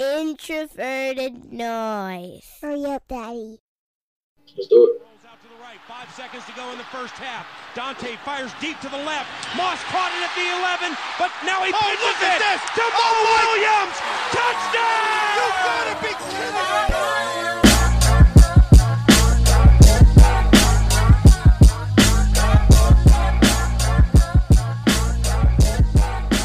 [0.00, 2.42] introverted noise.
[2.62, 3.60] Hurry up, Daddy.
[4.56, 5.06] Let's do it.
[5.86, 7.46] Five seconds to go in the first half.
[7.74, 9.26] Daunte fires deep to the left.
[9.56, 10.46] Moss caught it at the
[10.86, 12.62] 11, but now he Oh, pitches look at it this!
[12.78, 13.96] to Moe Oh, Williams.
[14.30, 15.10] Touchdown!
[15.34, 17.69] You gotta be kidding me!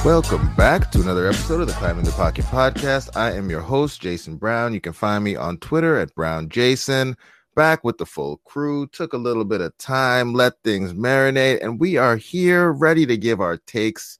[0.06, 3.18] Welcome back to another episode of the Climbing the Pocket podcast.
[3.18, 4.72] I am your host, Jason Brown.
[4.72, 7.16] You can find me on Twitter at BrownJason.
[7.56, 8.86] Back with the full crew.
[8.86, 13.18] Took a little bit of time, let things marinate, and we are here ready to
[13.18, 14.20] give our takes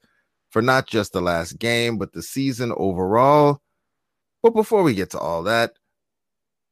[0.50, 3.62] for not just the last game, but the season overall.
[4.42, 5.74] But before we get to all that,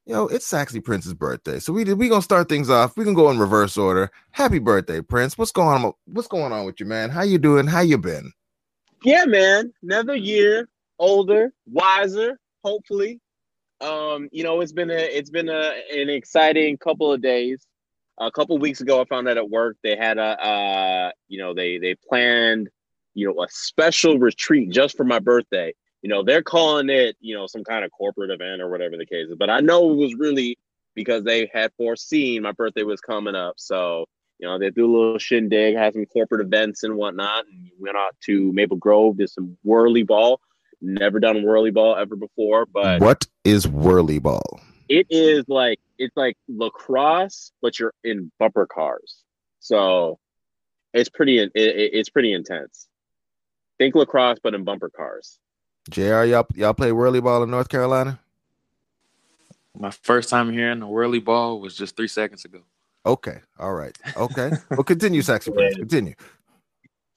[0.07, 1.61] you know, it's Saxy Prince's birthday.
[1.61, 2.97] So we we gonna start things off.
[2.97, 4.11] We can go in reverse order.
[4.33, 5.39] Happy birthday, Prince.
[5.39, 5.93] What's going on?
[6.07, 7.11] What's going on with you, man?
[7.11, 7.69] How you doing?
[7.69, 8.33] How you been?
[9.05, 10.69] Yeah, man, another year
[10.99, 13.21] older, wiser, hopefully.
[13.81, 17.67] Um, you know, it's been a it's been a an exciting couple of days.
[18.19, 21.53] A couple weeks ago, I found out at work they had a uh, you know,
[21.53, 22.69] they they planned,
[23.15, 25.75] you know, a special retreat just for my birthday.
[26.03, 29.07] You know, they're calling it, you know, some kind of corporate event or whatever the
[29.07, 29.37] case is.
[29.39, 30.59] But I know it was really
[30.95, 33.55] because they had foreseen my birthday was coming up.
[33.57, 34.07] So
[34.39, 37.97] you know, they do a little shindig, had some corporate events and whatnot, and went
[37.97, 40.41] out to Maple Grove, did some whirly ball.
[40.81, 44.61] Never done whirly ball ever before, but what is whirly ball?
[44.89, 49.23] it is like it's like lacrosse, but you're in bumper cars.
[49.61, 50.19] So
[50.93, 52.87] it's pretty it, it- it's pretty intense.
[53.79, 55.39] Think lacrosse, but in bumper cars.
[55.91, 58.21] JR, y'all y'all play whirly ball in North Carolina?
[59.77, 62.61] My first time hearing the whirly ball was just three seconds ago.
[63.07, 64.51] Okay, all right, okay.
[64.71, 65.77] well, continue, sexy prince.
[65.77, 66.15] Continue.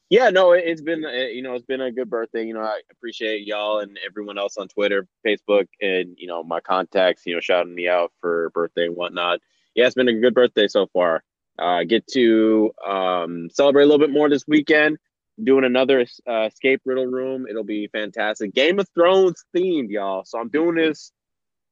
[0.10, 2.46] Yeah, no, it, it's been uh, you know it's been a good birthday.
[2.46, 6.62] You know, I appreciate y'all and everyone else on Twitter, Facebook, and you know my
[6.62, 7.24] contacts.
[7.26, 9.40] You know, shouting me out for birthday and whatnot.
[9.76, 11.24] Yeah, it's been a good birthday so far.
[11.60, 14.98] Uh, get to um, celebrate a little bit more this weekend.
[15.44, 17.46] Doing another uh, escape riddle room.
[17.48, 18.54] It'll be fantastic.
[18.54, 20.24] Game of Thrones themed, y'all.
[20.24, 21.12] So I'm doing this.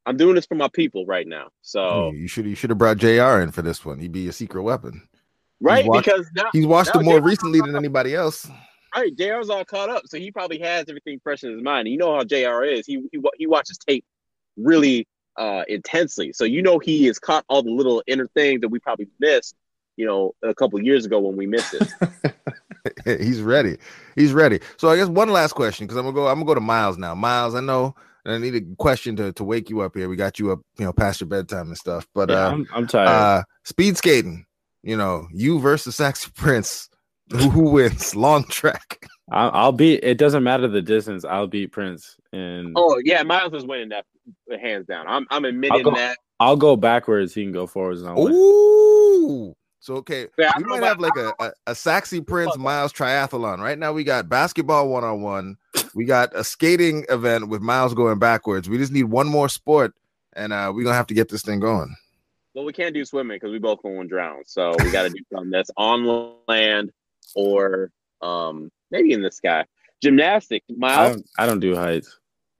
[0.05, 1.49] I'm doing this for my people right now.
[1.61, 3.99] So you should you should have brought JR in for this one.
[3.99, 5.07] He'd be a secret weapon.
[5.61, 8.49] right watched- because now He's watched No, it more JR recently than anybody else.
[8.95, 11.89] Right, JR's all caught up, so he probably has everything fresh in his mind.
[11.89, 14.05] You know how JR is; he he, he watches tape
[14.55, 15.05] really
[15.35, 18.79] uh, intensely, so you know he has caught all the little inner things that we
[18.79, 19.55] probably missed.
[19.97, 21.89] You know, a couple years ago when we missed it.
[23.05, 23.77] He's ready.
[24.15, 24.59] He's ready.
[24.77, 26.27] So I guess one last question because I'm gonna go.
[26.27, 27.15] I'm gonna go to Myles now.
[27.15, 27.95] Myles, I know
[28.25, 30.09] I need a question to, to wake you up here.
[30.09, 32.07] We got you up, you know, past your bedtime and stuff.
[32.15, 33.07] But Yeah, uh, I'm, I'm tired.
[33.07, 34.45] uh, speed skating.
[34.83, 36.89] You know, you versus Saxy Prince.
[37.31, 38.15] Who, who wins?
[38.15, 39.07] Long track.
[39.31, 40.03] I, I'll beat.
[40.03, 41.25] It doesn't matter the distance.
[41.25, 44.05] I'll beat Prince, and oh yeah, Myles is winning that
[44.61, 45.07] hands down.
[45.07, 46.19] I'm I'm admitting go- that.
[46.39, 47.33] I'll go backwards.
[47.33, 48.01] He can go forwards.
[48.01, 48.33] And I'll win.
[48.33, 49.55] Ooh.
[49.79, 53.59] So okay, Yeah, we might have like a, a, a Saxy Prince Myles triathlon.
[53.59, 55.57] Right now we got basketball one on one.
[55.95, 58.69] We got a skating event with Myles going backwards.
[58.69, 59.93] We just need one more sport,
[60.33, 61.95] and uh, we're gonna have to get this thing going.
[62.53, 64.43] Well, we can't do swimming because we both going to drown.
[64.45, 66.91] So we got to do something that's on land
[67.35, 67.91] or
[68.21, 69.65] um maybe in the sky.
[70.01, 71.15] Gymnastics, I Myles.
[71.15, 72.17] don't, I don't do heights.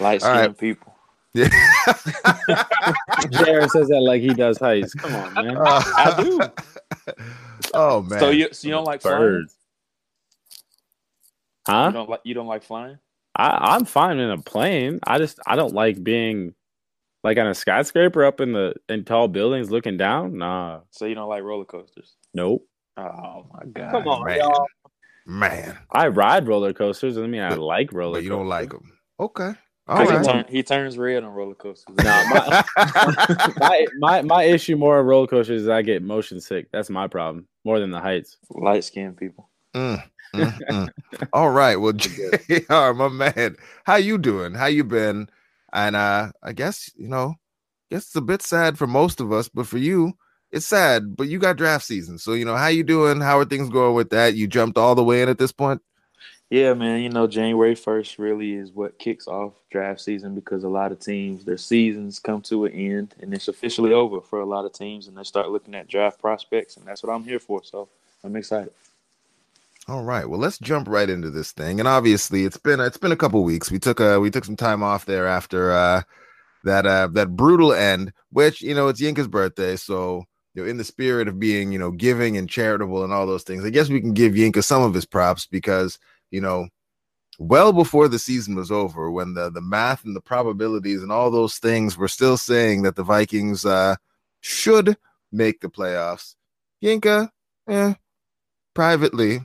[0.00, 0.58] Light skinned right.
[0.58, 0.94] people.
[1.34, 1.48] yeah.
[3.30, 4.92] Jared says that like he does heights.
[4.94, 5.56] Come on, man.
[5.56, 6.40] I do.
[7.74, 8.18] Oh man.
[8.18, 9.18] So you so you don't like flying?
[9.18, 9.56] Birds.
[11.66, 11.86] Huh?
[11.88, 12.98] You don't like you don't like flying?
[13.36, 15.00] I, I'm fine in a plane.
[15.06, 16.54] I just I don't like being
[17.24, 20.38] like on a skyscraper up in the in tall buildings looking down.
[20.38, 22.16] Nah, So you don't like roller coasters?
[22.34, 22.66] nope.
[22.96, 23.90] Oh my god!
[23.92, 24.38] Come on, man.
[24.38, 24.66] y'all.
[25.24, 25.78] man.
[25.90, 27.16] I ride roller coasters.
[27.16, 28.18] I mean, I like roller.
[28.18, 28.92] But you don't like them.
[29.18, 29.52] Okay.
[29.88, 30.20] All 'Cause right.
[30.20, 31.96] he, turn, he turns red on roller coasters.
[31.96, 32.62] Nah, my,
[33.58, 36.68] my my my issue more of roller coasters is I get motion sick.
[36.72, 38.36] That's my problem more than the heights.
[38.50, 39.48] light skinned people.
[39.74, 40.02] Mm,
[41.32, 41.76] All right.
[41.76, 44.54] Well, JR, my man, how you doing?
[44.54, 45.28] How you been?
[45.72, 47.34] And uh I guess, you know,
[47.90, 50.14] I guess it's a bit sad for most of us, but for you,
[50.50, 51.16] it's sad.
[51.16, 52.18] But you got draft season.
[52.18, 53.20] So, you know, how you doing?
[53.20, 54.34] How are things going with that?
[54.34, 55.82] You jumped all the way in at this point?
[56.50, 57.00] Yeah, man.
[57.00, 61.00] You know, January first really is what kicks off draft season because a lot of
[61.00, 64.72] teams their seasons come to an end and it's officially over for a lot of
[64.74, 67.64] teams, and they start looking at draft prospects, and that's what I'm here for.
[67.64, 67.88] So
[68.22, 68.72] I'm excited.
[69.88, 70.28] All right.
[70.28, 71.80] Well, let's jump right into this thing.
[71.80, 73.70] And obviously, it's been it's been a couple weeks.
[73.70, 76.02] We took a we took some time off there after uh
[76.64, 80.24] that uh that brutal end, which you know it's Yinka's birthday, so
[80.54, 83.42] you know in the spirit of being you know giving and charitable and all those
[83.42, 85.98] things, I guess we can give Yinka some of his props because
[86.30, 86.68] you know
[87.40, 91.30] well before the season was over, when the the math and the probabilities and all
[91.30, 93.96] those things were still saying that the Vikings uh,
[94.40, 94.96] should
[95.32, 96.36] make the playoffs.
[96.84, 97.30] Yinka,
[97.68, 97.94] eh,
[98.74, 99.40] privately,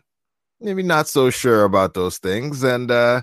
[0.59, 3.21] maybe not so sure about those things, and uh,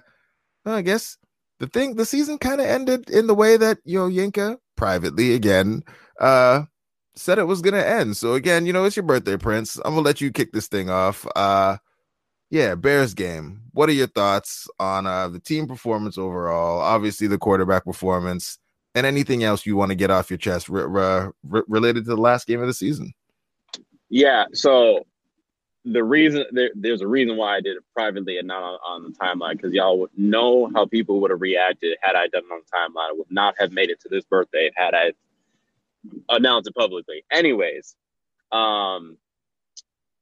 [0.64, 1.16] I guess
[1.60, 5.34] the thing the season kind of ended in the way that you know Yinka privately
[5.34, 5.82] again
[6.20, 6.62] uh
[7.16, 8.16] said it was gonna end.
[8.16, 9.76] So again, you know, it's your birthday, Prince.
[9.76, 11.26] I'm gonna let you kick this thing off.
[11.36, 11.76] Uh
[12.50, 13.62] yeah, Bears game.
[13.72, 16.80] What are your thoughts on uh the team performance overall?
[16.80, 18.58] Obviously, the quarterback performance,
[18.94, 22.10] and anything else you want to get off your chest re- re- re- related to
[22.10, 23.12] the last game of the season.
[24.08, 24.44] Yeah.
[24.52, 25.04] So
[25.84, 29.02] the reason there, there's a reason why I did it privately and not on, on
[29.02, 32.52] the timeline because y'all would know how people would have reacted had I done it
[32.52, 33.10] on the timeline.
[33.10, 35.12] I would not have made it to this birthday had I
[36.30, 37.24] announced it publicly.
[37.30, 37.96] Anyways,
[38.50, 39.18] um,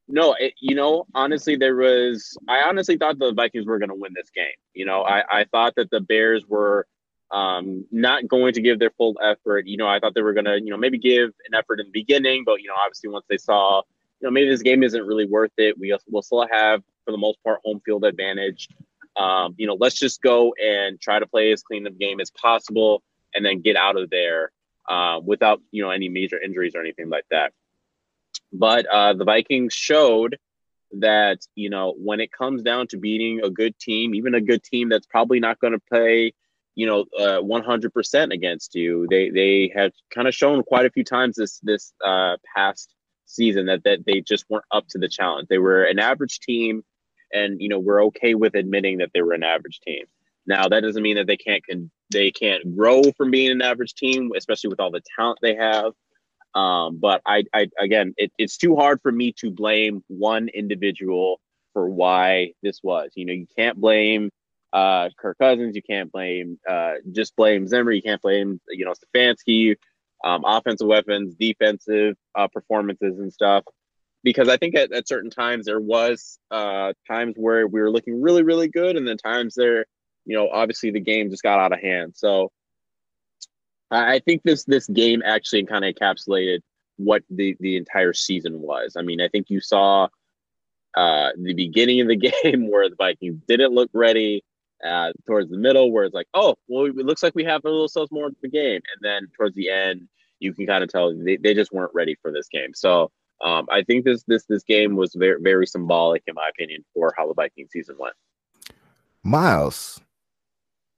[0.08, 2.36] no, it, you know, honestly, there was.
[2.48, 4.46] I honestly thought the Vikings were going to win this game.
[4.74, 6.86] You know, I, I thought that the Bears were
[7.30, 9.66] um, not going to give their full effort.
[9.66, 11.86] You know, I thought they were going to, you know, maybe give an effort in
[11.86, 13.82] the beginning, but you know, obviously once they saw
[14.22, 15.76] you know, maybe this game isn't really worth it.
[15.78, 18.68] We will still have, for the most part, home field advantage.
[19.16, 22.30] Um, you know, let's just go and try to play as clean of game as
[22.30, 23.02] possible,
[23.34, 24.52] and then get out of there
[24.88, 27.52] uh, without you know any major injuries or anything like that.
[28.52, 30.38] But uh, the Vikings showed
[30.92, 34.62] that you know when it comes down to beating a good team, even a good
[34.62, 36.32] team that's probably not going to play
[36.76, 41.04] you know uh, 100% against you, they they have kind of shown quite a few
[41.04, 42.94] times this this uh, past
[43.34, 45.48] season that that they just weren't up to the challenge.
[45.48, 46.84] They were an average team,
[47.32, 50.04] and you know we're okay with admitting that they were an average team.
[50.46, 53.94] Now that doesn't mean that they can't can they can't grow from being an average
[53.94, 55.92] team, especially with all the talent they have.
[56.54, 61.40] Um, but I, I again, it, it's too hard for me to blame one individual
[61.72, 63.10] for why this was.
[63.14, 64.30] You know, you can't blame
[64.72, 68.92] uh, Kirk Cousins, you can't blame uh, just blame Zimmer, you can't blame you know
[68.92, 69.76] Stefanski
[70.24, 73.64] um, offensive weapons, defensive uh, performances, and stuff.
[74.24, 78.22] Because I think at, at certain times there was uh, times where we were looking
[78.22, 79.86] really, really good, and then times there,
[80.24, 82.12] you know, obviously the game just got out of hand.
[82.16, 82.50] So
[83.90, 86.60] I think this this game actually kind of encapsulated
[86.96, 88.96] what the the entire season was.
[88.96, 90.08] I mean, I think you saw
[90.96, 94.44] uh, the beginning of the game where the Vikings didn't look ready.
[94.84, 97.68] Uh, towards the middle, where it's like, oh, well, it looks like we have a
[97.68, 100.08] little self more of the game, and then towards the end,
[100.40, 102.74] you can kind of tell they, they just weren't ready for this game.
[102.74, 103.10] So
[103.42, 107.14] um, I think this this this game was very very symbolic in my opinion for
[107.16, 108.14] how the Viking season went.
[109.22, 110.00] Myles,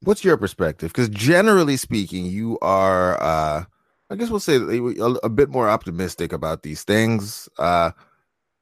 [0.03, 0.93] what's your perspective?
[0.93, 3.65] Because generally speaking, you are, uh,
[4.09, 7.91] I guess we'll say a, a bit more optimistic about these things, uh,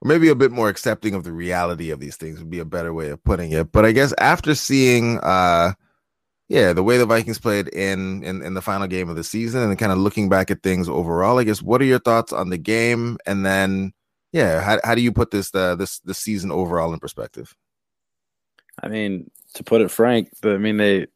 [0.03, 2.65] or maybe a bit more accepting of the reality of these things would be a
[2.65, 3.71] better way of putting it.
[3.71, 5.75] But I guess after seeing, uh,
[6.49, 9.63] yeah, the way the Vikings played in, in in the final game of the season,
[9.63, 12.51] and kind of looking back at things overall, I guess what are your thoughts on
[12.51, 13.93] the game, and then
[14.33, 17.55] yeah, how how do you put this uh, this this season overall in perspective?
[18.83, 21.07] I mean, to put it frank, but I mean they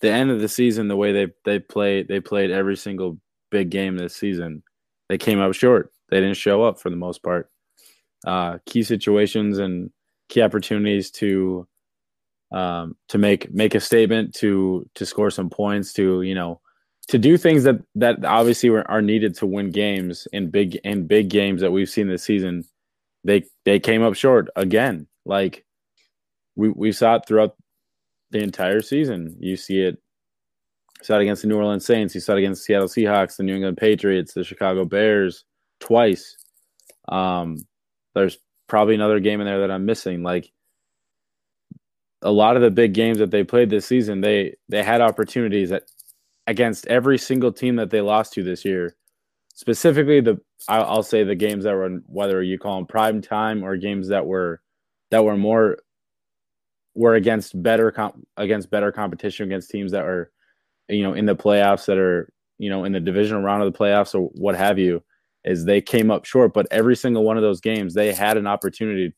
[0.00, 3.18] the end of the season, the way they they played, they played every single
[3.50, 4.62] big game this season.
[5.10, 5.92] They came up short.
[6.08, 7.50] They didn't show up for the most part.
[8.26, 9.90] Uh, key situations and
[10.28, 11.66] key opportunities to
[12.52, 16.60] um, to make make a statement, to to score some points, to you know,
[17.08, 21.28] to do things that that obviously are needed to win games in big in big
[21.30, 22.64] games that we've seen this season.
[23.24, 25.06] They they came up short again.
[25.24, 25.64] Like
[26.56, 27.56] we we saw it throughout
[28.30, 29.36] the entire season.
[29.40, 29.98] You see it.
[31.00, 32.14] You saw it against the New Orleans Saints.
[32.14, 35.44] You saw it against the Seattle Seahawks, the New England Patriots, the Chicago Bears
[35.80, 36.36] twice.
[37.08, 37.58] Um,
[38.14, 38.38] there's
[38.68, 40.22] probably another game in there that I'm missing.
[40.22, 40.50] Like
[42.22, 45.70] a lot of the big games that they played this season, they they had opportunities
[45.70, 45.84] that
[46.46, 48.94] against every single team that they lost to this year.
[49.54, 53.62] Specifically, the I'll, I'll say the games that were whether you call them prime time
[53.64, 54.60] or games that were
[55.10, 55.78] that were more
[56.94, 60.30] were against better comp, against better competition against teams that are
[60.88, 63.78] you know in the playoffs that are you know in the divisional round of the
[63.78, 65.02] playoffs or what have you
[65.44, 68.46] is they came up short but every single one of those games they had an
[68.46, 69.12] opportunity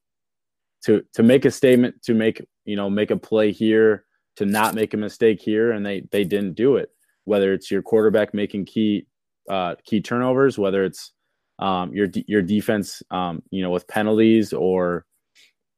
[0.84, 4.04] to to make a statement, to make you know make a play here,
[4.36, 6.90] to not make a mistake here, and they they didn't do it.
[7.24, 9.06] Whether it's your quarterback making key
[9.48, 11.12] uh, key turnovers, whether it's
[11.58, 15.06] um, your your defense, um, you know, with penalties or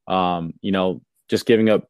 [0.07, 1.87] um, you know just giving up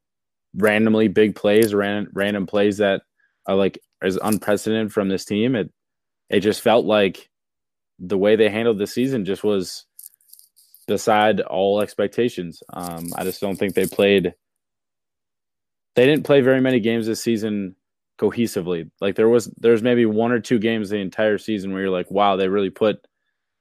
[0.56, 3.02] randomly big plays, ran, random plays that
[3.48, 5.56] are like is unprecedented from this team.
[5.56, 5.72] It
[6.30, 7.30] it just felt like
[8.00, 9.86] the way they handled the season just was
[10.88, 12.64] beside all expectations.
[12.74, 14.34] Um, I just don't think they played
[15.96, 17.76] they didn't play very many games this season
[18.20, 18.90] cohesively.
[19.02, 22.10] Like there was there's maybe one or two games the entire season where you're like,
[22.12, 23.06] wow, they really put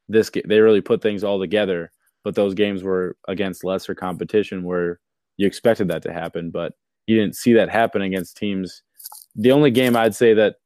[0.08, 1.90] this they really put things all together.
[2.24, 5.00] But those games were against lesser competition where
[5.36, 6.74] you expected that to happen, but
[7.06, 8.82] you didn't see that happen against teams.
[9.36, 10.56] The only game I'd say that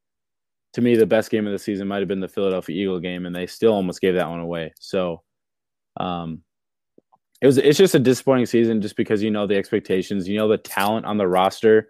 [0.74, 3.26] to me the best game of the season might have been the Philadelphia Eagle game,
[3.26, 4.72] and they still almost gave that one away.
[4.78, 5.22] So
[5.98, 6.42] um
[7.40, 10.48] it was it's just a disappointing season just because you know the expectations, you know
[10.48, 11.88] the talent on the roster,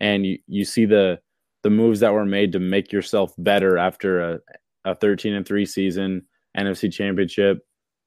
[0.00, 1.18] and you, you see the
[1.62, 4.38] the moves that were made to make yourself better after a,
[4.86, 6.22] a 13 and 3 season,
[6.56, 7.58] NFC championship.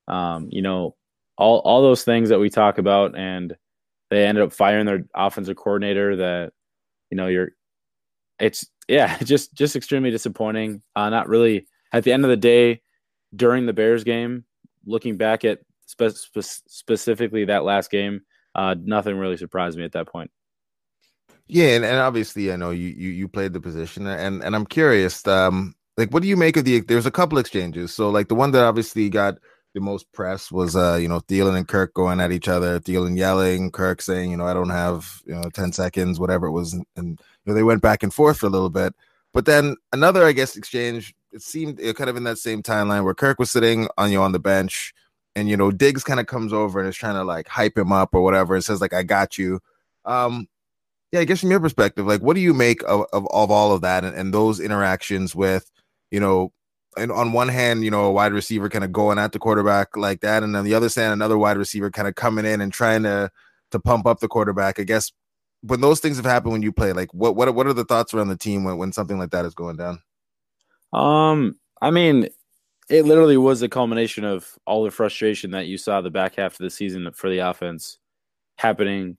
[0.08, 0.96] Um, you know,
[1.38, 3.56] all all those things that we talk about and
[4.10, 6.54] they ended up firing their offensive coordinator that
[7.10, 7.52] you know you're
[8.40, 10.82] it's yeah, just just extremely disappointing.
[10.96, 12.82] Uh, not really at the end of the day
[13.36, 14.46] during the Bears game,
[14.86, 18.22] looking back at spe- spe- specifically that last game,
[18.56, 20.32] uh, nothing really surprised me at that point.
[21.48, 24.66] Yeah, and, and obviously, I know you, you you played the position, and and I'm
[24.66, 26.80] curious, um, like, what do you make of the?
[26.82, 27.94] There's a couple exchanges.
[27.94, 29.38] So, like, the one that obviously got
[29.74, 32.80] the most press was, uh, you know, Thielen and Kirk going at each other.
[32.80, 36.52] Thielen yelling, Kirk saying, you know, I don't have, you know, ten seconds, whatever it
[36.52, 38.94] was, and, and you know, they went back and forth for a little bit.
[39.34, 41.16] But then another, I guess, exchange.
[41.32, 44.24] It seemed kind of in that same timeline where Kirk was sitting on you know,
[44.24, 44.94] on the bench,
[45.36, 47.92] and you know, Diggs kind of comes over and is trying to like hype him
[47.92, 48.56] up or whatever.
[48.56, 49.60] It says like, "I got you."
[50.06, 50.48] Um,
[51.14, 53.72] yeah, I guess from your perspective, like, what do you make of, of, of all
[53.72, 55.70] of that and, and those interactions with,
[56.10, 56.52] you know,
[56.98, 59.96] and on one hand, you know, a wide receiver kind of going at the quarterback
[59.98, 62.72] like that, and on the other hand, another wide receiver kind of coming in and
[62.74, 63.32] trying to
[63.72, 64.80] to pump up the quarterback.
[64.80, 65.12] I guess
[65.62, 68.14] when those things have happened when you play, like what what what are the thoughts
[68.14, 70.02] around the team when, when something like that is going down?
[70.92, 72.28] Um, I mean,
[72.90, 76.54] it literally was a culmination of all the frustration that you saw the back half
[76.54, 77.98] of the season for the offense
[78.58, 79.18] happening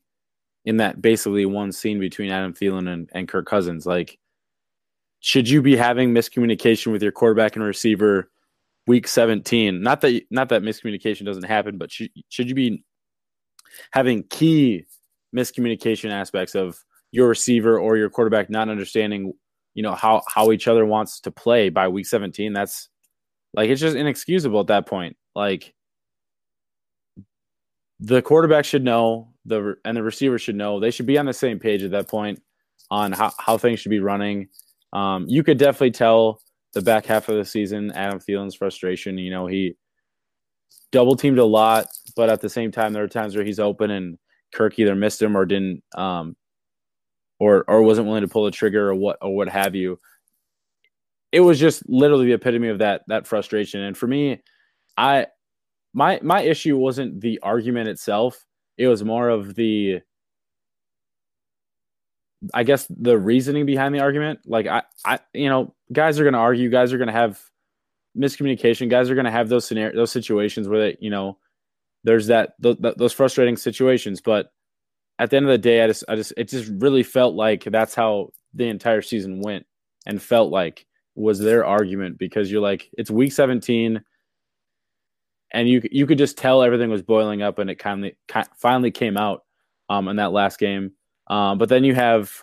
[0.64, 3.86] in that basically one scene between Adam Thielen and, and Kirk Cousins.
[3.86, 4.18] Like,
[5.24, 8.30] should you be having miscommunication with your quarterback and receiver
[8.86, 9.80] week 17?
[9.80, 12.84] Not that not that miscommunication doesn't happen, but should, should you be
[13.92, 14.84] having key
[15.34, 16.76] miscommunication aspects of
[17.10, 19.32] your receiver or your quarterback not understanding,
[19.72, 22.52] you know, how how each other wants to play by week 17?
[22.52, 22.90] That's
[23.54, 25.16] like it's just inexcusable at that point.
[25.34, 25.72] Like
[27.98, 31.32] the quarterback should know the and the receiver should know they should be on the
[31.32, 32.42] same page at that point
[32.90, 34.48] on how, how things should be running.
[34.94, 36.40] Um, you could definitely tell
[36.72, 39.18] the back half of the season Adam Thielen's frustration.
[39.18, 39.76] You know, he
[40.92, 43.90] double teamed a lot, but at the same time, there are times where he's open
[43.90, 44.18] and
[44.54, 46.36] Kirk either missed him or didn't, um,
[47.40, 49.98] or or wasn't willing to pull the trigger or what or what have you.
[51.32, 53.80] It was just literally the epitome of that that frustration.
[53.80, 54.40] And for me,
[54.96, 55.26] I
[55.92, 58.44] my my issue wasn't the argument itself.
[58.78, 60.00] It was more of the
[62.52, 64.40] I guess the reasoning behind the argument.
[64.46, 67.40] Like I I you know, guys are going to argue, guys are going to have
[68.16, 71.38] miscommunication, guys are going to have those scenarios those situations where they, you know,
[72.04, 74.52] there's that th- th- those frustrating situations, but
[75.18, 77.64] at the end of the day, I just I just it just really felt like
[77.64, 79.66] that's how the entire season went
[80.06, 84.02] and felt like was their argument because you're like it's week 17
[85.54, 88.90] and you you could just tell everything was boiling up, and it kind of finally
[88.90, 89.44] came out
[89.88, 90.92] um, in that last game.
[91.26, 92.42] Um, but then you have,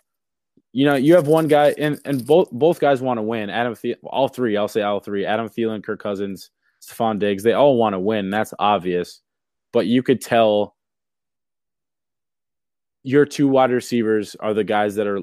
[0.73, 3.50] you know, you have one guy, and and both both guys want to win.
[3.50, 6.50] Adam, all three, I'll say all three: Adam Thielen, Kirk Cousins,
[6.81, 7.43] Stefon Diggs.
[7.43, 8.29] They all want to win.
[8.29, 9.21] That's obvious,
[9.71, 10.75] but you could tell
[13.03, 15.21] your two wide receivers are the guys that are,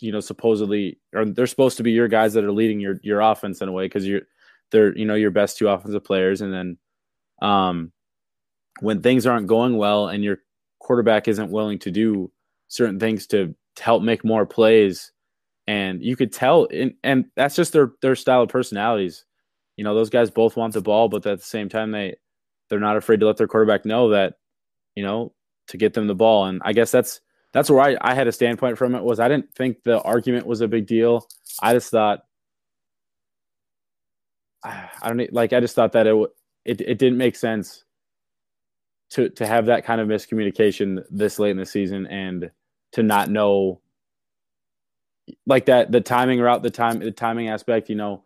[0.00, 3.20] you know, supposedly, or they're supposed to be your guys that are leading your your
[3.20, 4.22] offense in a way because you're
[4.70, 6.78] they're you know your best two offensive players, and then
[7.42, 7.92] um,
[8.80, 10.38] when things aren't going well and your
[10.78, 12.30] quarterback isn't willing to do
[12.68, 15.12] certain things to, to help make more plays.
[15.66, 19.24] And you could tell in, and that's just their their style of personalities.
[19.76, 22.16] You know those guys both want the ball but at the same time they
[22.68, 24.34] they're not afraid to let their quarterback know that
[24.94, 25.32] you know
[25.68, 26.46] to get them the ball.
[26.46, 27.20] And i guess that's
[27.52, 30.46] that's where i, I had a standpoint from it was i didn't think the argument
[30.46, 31.26] was a big deal.
[31.62, 32.20] I just thought
[34.64, 36.14] i don't like i just thought that it
[36.64, 37.84] it, it didn't make sense
[39.14, 42.50] to to have that kind of miscommunication this late in the season and
[42.92, 43.80] to not know
[45.46, 48.22] like that the timing route the time the timing aspect you know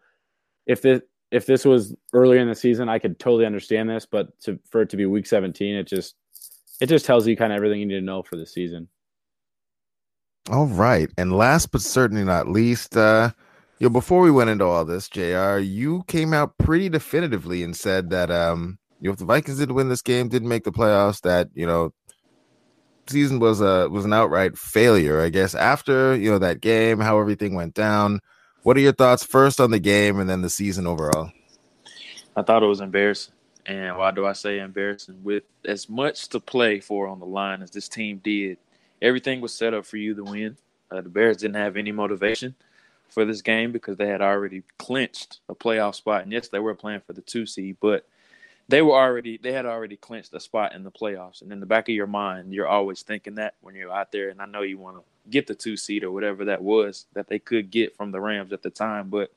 [0.67, 4.39] if this if this was earlier in the season i could totally understand this but
[4.41, 6.17] to, for it to be week 17 it just
[6.81, 8.89] it just tells you kind of everything you need to know for the season.
[10.51, 11.11] All right.
[11.19, 13.31] And last but certainly not least uh
[13.81, 18.11] Yo, before we went into all this, JR, you came out pretty definitively and said
[18.11, 21.49] that um, know, if the Vikings didn't win this game, didn't make the playoffs, that
[21.55, 21.93] you know,
[23.07, 25.21] season was a was an outright failure.
[25.21, 28.21] I guess after you know that game, how everything went down.
[28.63, 31.31] What are your thoughts first on the game and then the season overall?
[32.37, 33.35] I thought it was embarrassing.
[33.67, 35.23] And why do I say embarrassing?
[35.23, 38.59] With as much to play for on the line as this team did,
[39.01, 40.57] everything was set up for you to win.
[40.91, 42.55] Uh, the Bears didn't have any motivation
[43.09, 46.23] for this game because they had already clinched a playoff spot.
[46.23, 48.07] And yes, they were playing for the two seed, but
[48.69, 51.43] they were already they had already clinched a spot in the playoffs.
[51.43, 54.29] And in the back of your mind, you're always thinking that when you're out there.
[54.29, 57.29] And I know you want to get the two seed or whatever that was that
[57.29, 59.33] they could get from the Rams at the time, but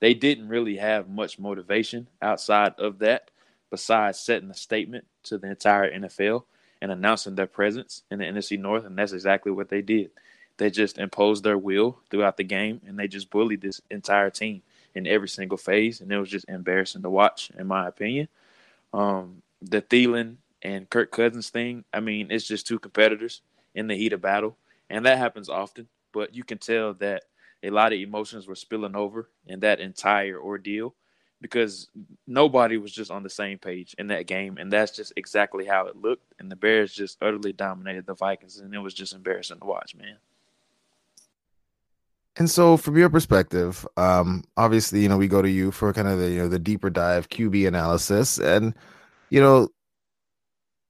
[0.00, 3.30] they didn't really have much motivation outside of that,
[3.70, 6.44] besides setting a statement to the entire NFL
[6.82, 8.84] and announcing their presence in the NFC North.
[8.84, 10.10] And that's exactly what they did.
[10.56, 14.62] They just imposed their will throughout the game and they just bullied this entire team
[14.94, 16.00] in every single phase.
[16.00, 18.28] And it was just embarrassing to watch, in my opinion.
[18.94, 23.42] Um, the Thielen and Kirk Cousins thing, I mean, it's just two competitors
[23.74, 24.56] in the heat of battle.
[24.88, 27.24] And that happens often, but you can tell that
[27.62, 30.94] a lot of emotions were spilling over in that entire ordeal
[31.40, 31.88] because
[32.26, 34.58] nobody was just on the same page in that game.
[34.58, 36.32] And that's just exactly how it looked.
[36.38, 38.58] And the Bears just utterly dominated the Vikings.
[38.58, 40.16] And it was just embarrassing to watch, man.
[42.36, 46.08] And so, from your perspective, um, obviously, you know, we go to you for kind
[46.08, 48.74] of the you know the deeper dive QB analysis, and
[49.30, 49.68] you know,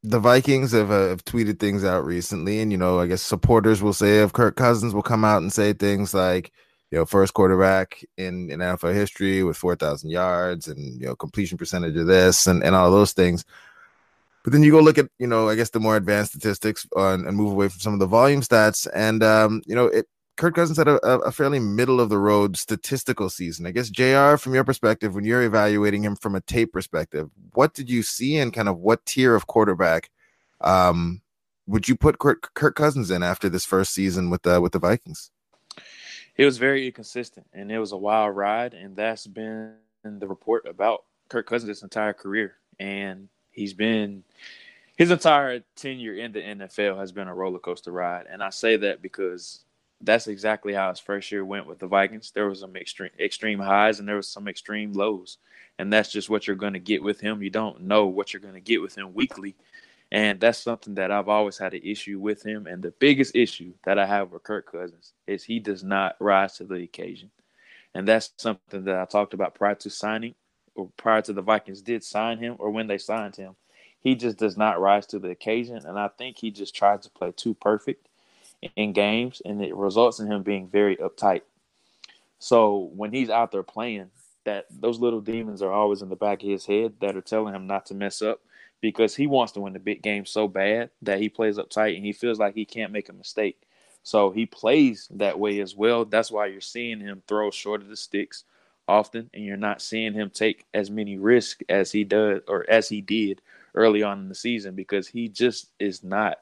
[0.02, 3.82] the Vikings have, uh, have tweeted things out recently, and you know, I guess supporters
[3.82, 6.50] will say of Kirk Cousins will come out and say things like,
[6.90, 11.16] you know, first quarterback in in NFL history with four thousand yards and you know
[11.16, 13.44] completion percentage of this and and all those things.
[14.44, 17.26] But then you go look at you know I guess the more advanced statistics on,
[17.26, 20.56] and move away from some of the volume stats, and um, you know it Kirk
[20.56, 23.66] Cousins had a, a, fairly middle of the road statistical season.
[23.66, 24.36] I guess Jr.
[24.36, 28.36] From your perspective, when you're evaluating him from a tape perspective, what did you see
[28.38, 30.10] and kind of what tier of quarterback
[30.60, 31.22] um,
[31.66, 34.78] would you put Kirk, Kirk Cousins in after this first season with the with the
[34.78, 35.30] Vikings?
[36.36, 40.66] It was very inconsistent, and it was a wild ride, and that's been the report
[40.66, 44.24] about Kirk Cousins' entire career, and he's been
[44.96, 48.76] his entire tenure in the NFL has been a roller coaster ride, and I say
[48.78, 49.64] that because
[50.00, 52.30] that's exactly how his first year went with the Vikings.
[52.30, 55.38] There was some extreme extreme highs and there was some extreme lows.
[55.78, 57.42] And that's just what you're going to get with him.
[57.42, 59.56] You don't know what you're going to get with him weekly.
[60.12, 62.66] And that's something that I've always had an issue with him.
[62.66, 66.56] And the biggest issue that I have with Kirk Cousins is he does not rise
[66.58, 67.30] to the occasion.
[67.94, 70.34] And that's something that I talked about prior to signing
[70.74, 73.56] or prior to the Vikings did sign him or when they signed him.
[74.00, 75.78] He just does not rise to the occasion.
[75.84, 78.08] And I think he just tried to play too perfect
[78.76, 81.42] in games, and it results in him being very uptight.
[82.38, 84.10] So when he's out there playing,
[84.44, 87.54] that those little demons are always in the back of his head that are telling
[87.54, 88.40] him not to mess up
[88.80, 92.04] because he wants to win the big game so bad that he plays uptight and
[92.04, 93.58] he feels like he can't make a mistake.
[94.02, 96.04] So he plays that way as well.
[96.04, 98.44] That's why you're seeing him throw short of the sticks
[98.86, 102.90] often, and you're not seeing him take as many risks as he does or as
[102.90, 103.40] he did
[103.74, 106.36] early on in the season because he just is not.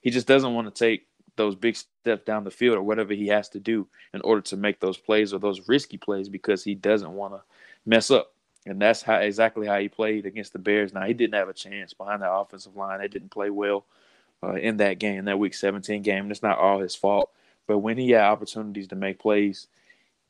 [0.00, 3.28] He just doesn't want to take those big steps down the field or whatever he
[3.28, 6.74] has to do in order to make those plays or those risky plays because he
[6.74, 7.42] doesn't want to
[7.86, 8.32] mess up.
[8.66, 10.94] And that's how exactly how he played against the Bears.
[10.94, 13.00] Now he didn't have a chance behind that offensive line.
[13.00, 13.84] They didn't play well
[14.42, 16.30] uh, in that game, that Week 17 game.
[16.30, 17.30] It's not all his fault.
[17.66, 19.66] But when he had opportunities to make plays,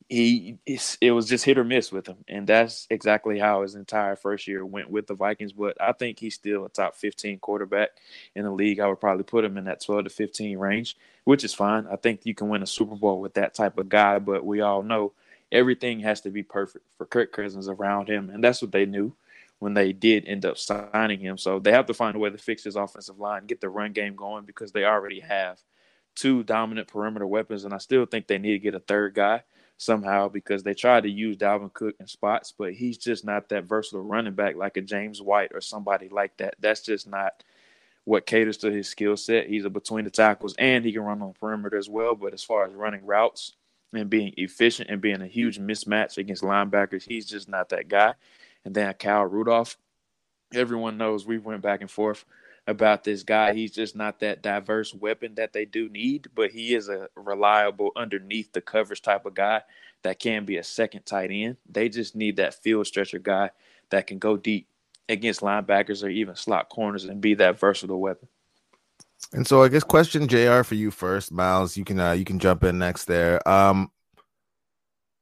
[0.09, 4.17] he it was just hit or miss with him, and that's exactly how his entire
[4.17, 5.53] first year went with the Vikings.
[5.53, 7.90] But I think he's still a top 15 quarterback
[8.35, 8.81] in the league.
[8.81, 11.87] I would probably put him in that 12 to 15 range, which is fine.
[11.90, 14.61] I think you can win a Super Bowl with that type of guy, but we
[14.61, 15.12] all know
[15.51, 19.14] everything has to be perfect for Kirk Cousins around him, and that's what they knew
[19.59, 21.38] when they did end up signing him.
[21.38, 23.93] So they have to find a way to fix his offensive line, get the run
[23.93, 25.59] game going because they already have
[26.14, 29.43] two dominant perimeter weapons, and I still think they need to get a third guy
[29.77, 33.65] somehow because they tried to use Dalvin Cook in spots, but he's just not that
[33.65, 36.55] versatile running back like a James White or somebody like that.
[36.61, 37.43] That's just not
[38.05, 39.49] what caters to his skill set.
[39.49, 42.15] He's a between the tackles and he can run on perimeter as well.
[42.15, 43.55] But as far as running routes
[43.93, 48.15] and being efficient and being a huge mismatch against linebackers, he's just not that guy.
[48.65, 49.77] And then Kyle Rudolph,
[50.55, 52.25] everyone knows we went back and forth
[52.66, 53.53] about this guy.
[53.53, 57.90] He's just not that diverse weapon that they do need, but he is a reliable
[57.96, 59.62] underneath the coverage type of guy
[60.03, 61.57] that can be a second tight end.
[61.68, 63.50] They just need that field stretcher guy
[63.90, 64.68] that can go deep
[65.09, 68.29] against linebackers or even slot corners and be that versatile weapon.
[69.33, 72.38] And so I guess question JR for you first, Myles, you can uh, you can
[72.38, 73.46] jump in next there.
[73.48, 73.90] Um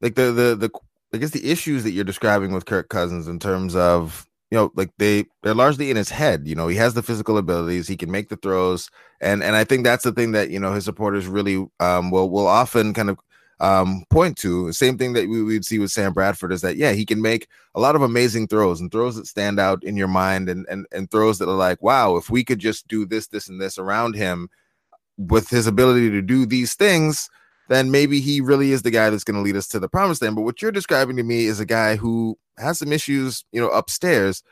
[0.01, 0.71] like the the the
[1.15, 4.71] I guess the issues that you're describing with Kirk Cousins in terms of you know,
[4.75, 6.47] like they they're largely in his head.
[6.47, 9.65] You know, he has the physical abilities, he can make the throws, and and I
[9.65, 13.09] think that's the thing that you know his supporters really um will will often kind
[13.09, 13.19] of
[13.61, 14.71] um point to.
[14.73, 17.49] Same thing that we would see with Sam Bradford is that yeah, he can make
[17.75, 20.85] a lot of amazing throws and throws that stand out in your mind and and
[20.93, 23.79] and throws that are like, wow, if we could just do this, this, and this
[23.79, 24.51] around him
[25.17, 27.31] with his ability to do these things,
[27.71, 30.21] then maybe he really is the guy that's going to lead us to the promised
[30.21, 30.37] land.
[30.37, 33.69] But what you're describing to me is a guy who has some issues, you know,
[33.69, 34.43] upstairs.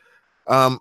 [0.47, 0.81] Um,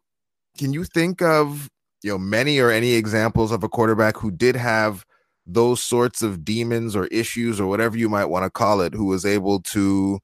[0.58, 1.70] can you think of
[2.02, 5.06] you know many or any examples of a quarterback who did have
[5.46, 9.06] those sorts of demons or issues or whatever you might want to call it, who
[9.06, 10.20] was able to,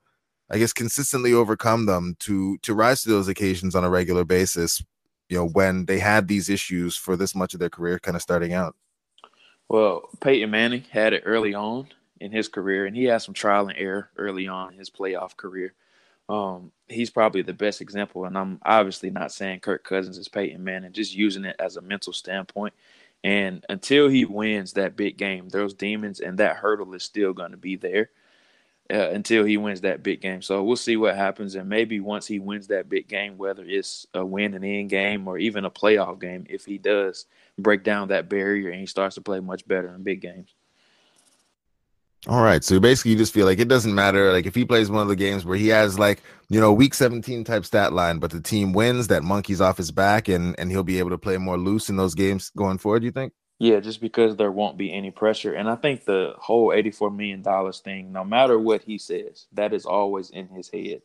[0.52, 4.84] I guess, consistently overcome them to to rise to those occasions on a regular basis,
[5.30, 8.22] you know, when they had these issues for this much of their career, kind of
[8.22, 8.76] starting out.
[9.68, 11.88] Well, Peyton Manning had it early on
[12.20, 15.36] in his career, and he had some trial and error early on in his playoff
[15.36, 15.74] career.
[16.28, 20.64] Um, he's probably the best example, and I'm obviously not saying Kirk Cousins is Peyton
[20.64, 22.74] Manning, and just using it as a mental standpoint.
[23.24, 27.52] And until he wins that big game, those demons and that hurdle is still going
[27.52, 28.12] to be there
[28.92, 30.42] uh, until he wins that big game.
[30.42, 34.08] So we'll see what happens, and maybe once he wins that big game, whether it's
[34.14, 37.26] a win and end game or even a playoff game, if he does
[37.58, 40.54] break down that barrier and he starts to play much better in big games.
[42.28, 42.64] All right.
[42.64, 44.32] So basically, you just feel like it doesn't matter.
[44.34, 46.94] Like if he plays one of the games where he has like you know week
[46.96, 50.72] 17 type stat line, but the team wins, that monkey's off his back, and and
[50.72, 53.04] he'll be able to play more loose in those games going forward.
[53.04, 53.34] You think?
[53.60, 57.42] Yeah, just because there won't be any pressure, and I think the whole 84 million
[57.44, 61.02] dollars thing, no matter what he says, that is always in his head.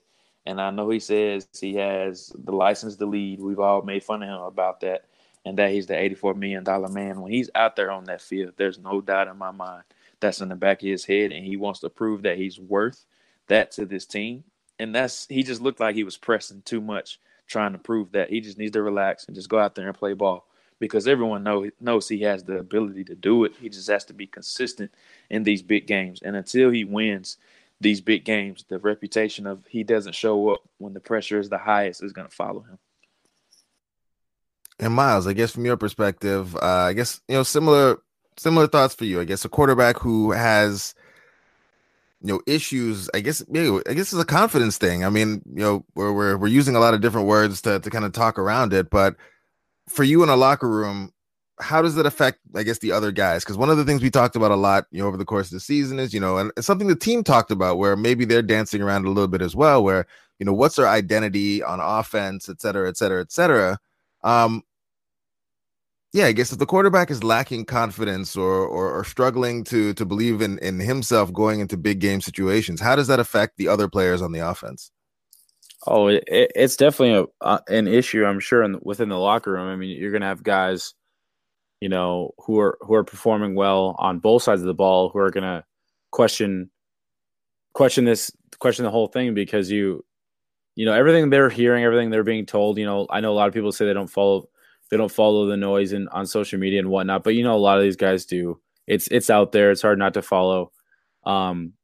[0.46, 3.40] And I know he says he has the license to lead.
[3.40, 5.04] We've all made fun of him about that,
[5.44, 7.20] and that he's the 84 million dollar man.
[7.20, 9.85] When he's out there on that field, there's no doubt in my mind
[10.20, 13.04] that's in the back of his head, and he wants to prove that he's worth
[13.48, 14.44] that to this team.
[14.78, 18.30] And that's he just looked like he was pressing too much, trying to prove that
[18.30, 20.46] he just needs to relax and just go out there and play ball
[20.78, 23.52] because everyone know, knows he has the ability to do it.
[23.61, 24.90] He just has to be consistent
[25.28, 27.37] in these big games, and until he wins
[27.80, 31.59] these big games, the reputation of he doesn't show up when the pressure is the
[31.59, 32.78] highest is going to follow him.
[34.78, 38.00] And Myles, I guess from your perspective, uh, I guess you know similar
[38.40, 39.20] similar thoughts for you.
[39.20, 40.94] I guess a quarterback who has
[42.20, 43.09] you know issues.
[43.14, 45.05] I guess maybe I guess it's a confidence thing.
[45.05, 47.90] I mean, you know, we're we're we're using a lot of different words to to
[47.90, 49.16] kind of talk around it, but
[49.88, 51.12] for you in a locker room,
[51.61, 53.44] how does that affect, I guess, the other guys?
[53.44, 55.48] Because one of the things we talked about a lot, you know, over the course
[55.48, 58.24] of the season is, you know, and it's something the team talked about where maybe
[58.24, 60.07] they're dancing around a little bit as well, where,
[60.38, 63.79] you know, what's their identity on offense, et cetera, et cetera, et cetera.
[64.22, 64.62] Um,
[66.12, 70.05] yeah, I guess if the quarterback is lacking confidence or, or, or struggling to to
[70.05, 73.88] believe in in himself going into big game situations, how does that affect the other
[73.88, 74.90] players on the offense?
[75.87, 79.68] Oh, it, it's definitely a, uh, an issue, I'm sure, in, within the locker room.
[79.68, 80.92] I mean, you're going to have guys,
[81.81, 85.18] you know, who are who are performing well on both sides of the ball, who
[85.20, 85.64] are going to
[86.11, 86.70] question
[87.73, 90.05] question this question the whole thing because you
[90.75, 93.49] you know everything they're hearing everything they're being told you know i know a lot
[93.49, 94.49] of people say they don't follow
[94.90, 97.24] they don't follow the noise and on social media and whatnot.
[97.24, 98.61] But you know, a lot of these guys do.
[98.87, 99.70] It's it's out there.
[99.70, 100.72] It's hard not to follow.
[101.24, 101.74] Um,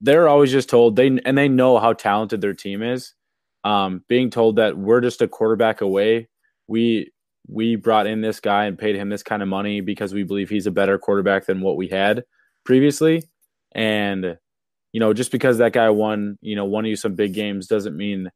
[0.00, 3.14] they're always just told they and they know how talented their team is.
[3.62, 6.28] Um, being told that we're just a quarterback away.
[6.66, 7.12] We
[7.46, 10.48] we brought in this guy and paid him this kind of money because we believe
[10.48, 12.24] he's a better quarterback than what we had
[12.64, 13.24] previously.
[13.72, 14.38] And
[14.92, 17.96] you know, just because that guy won, you know, won you some big games doesn't
[17.96, 18.30] mean,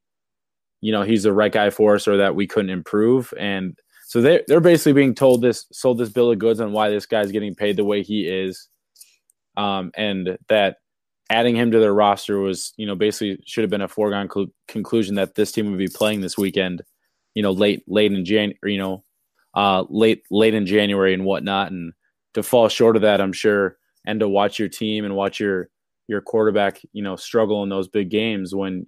[0.80, 3.34] you know, he's the right guy for us or that we couldn't improve.
[3.38, 6.90] And so they they're basically being told this sold this bill of goods on why
[6.90, 8.68] this guy's getting paid the way he is,
[9.56, 10.76] um, and that
[11.30, 14.52] adding him to their roster was you know basically should have been a foregone cl-
[14.68, 16.82] conclusion that this team would be playing this weekend,
[17.34, 19.04] you know late late in Jan you know
[19.54, 21.92] uh, late late in January and whatnot, and
[22.34, 25.70] to fall short of that, I'm sure, and to watch your team and watch your
[26.08, 28.86] your quarterback you know struggle in those big games when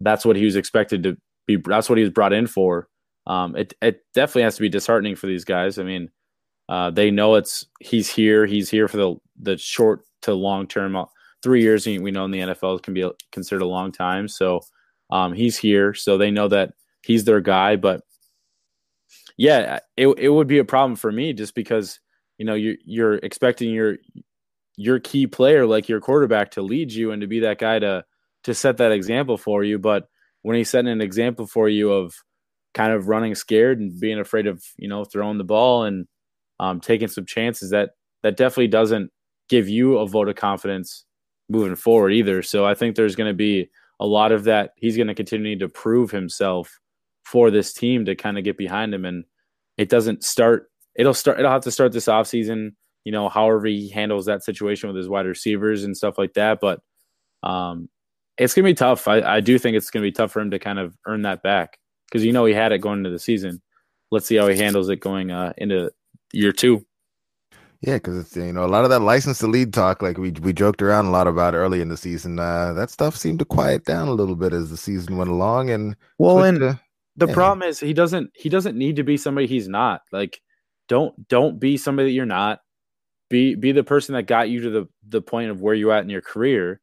[0.00, 2.88] that's what he was expected to be that's what he was brought in for
[3.26, 5.78] um, it it definitely has to be disheartening for these guys.
[5.78, 6.10] I mean,
[6.68, 8.46] uh, they know it's he's here.
[8.46, 10.96] He's here for the the short to long term.
[10.96, 11.04] Uh,
[11.42, 14.28] three years we know in the NFL can be considered a long time.
[14.28, 14.60] So
[15.10, 17.76] um, he's here, so they know that he's their guy.
[17.76, 18.02] But
[19.36, 22.00] yeah, it it would be a problem for me just because
[22.38, 23.98] you know you're you're expecting your
[24.76, 28.04] your key player like your quarterback to lead you and to be that guy to
[28.44, 29.78] to set that example for you.
[29.78, 30.08] But
[30.42, 32.14] when he's setting an example for you of
[32.74, 36.06] kind of running scared and being afraid of you know throwing the ball and
[36.60, 37.90] um, taking some chances that
[38.22, 39.10] that definitely doesn't
[39.48, 41.04] give you a vote of confidence
[41.48, 42.42] moving forward either.
[42.42, 43.68] So I think there's going to be
[44.00, 44.70] a lot of that.
[44.76, 46.80] He's going to continue to prove himself
[47.24, 49.04] for this team to kind of get behind him.
[49.04, 49.24] And
[49.76, 50.70] it doesn't start.
[50.94, 51.38] It'll start.
[51.38, 52.70] It'll have to start this offseason,
[53.04, 56.58] You know, however he handles that situation with his wide receivers and stuff like that.
[56.60, 56.80] But
[57.42, 57.88] um,
[58.38, 59.08] it's gonna be tough.
[59.08, 61.42] I, I do think it's gonna be tough for him to kind of earn that
[61.42, 61.78] back
[62.12, 63.62] because you know he had it going into the season.
[64.10, 65.90] Let's see how he handles it going uh, into
[66.32, 66.84] year two.
[67.80, 70.30] Yeah, because it's you know a lot of that license to lead talk, like we
[70.30, 72.38] we joked around a lot about early in the season.
[72.38, 75.70] Uh, that stuff seemed to quiet down a little bit as the season went along,
[75.70, 76.80] and well, and to,
[77.16, 77.34] the yeah.
[77.34, 80.02] problem is he doesn't he doesn't need to be somebody he's not.
[80.12, 80.40] Like,
[80.88, 82.60] don't don't be somebody that you're not.
[83.30, 86.04] Be be the person that got you to the the point of where you're at
[86.04, 86.80] in your career,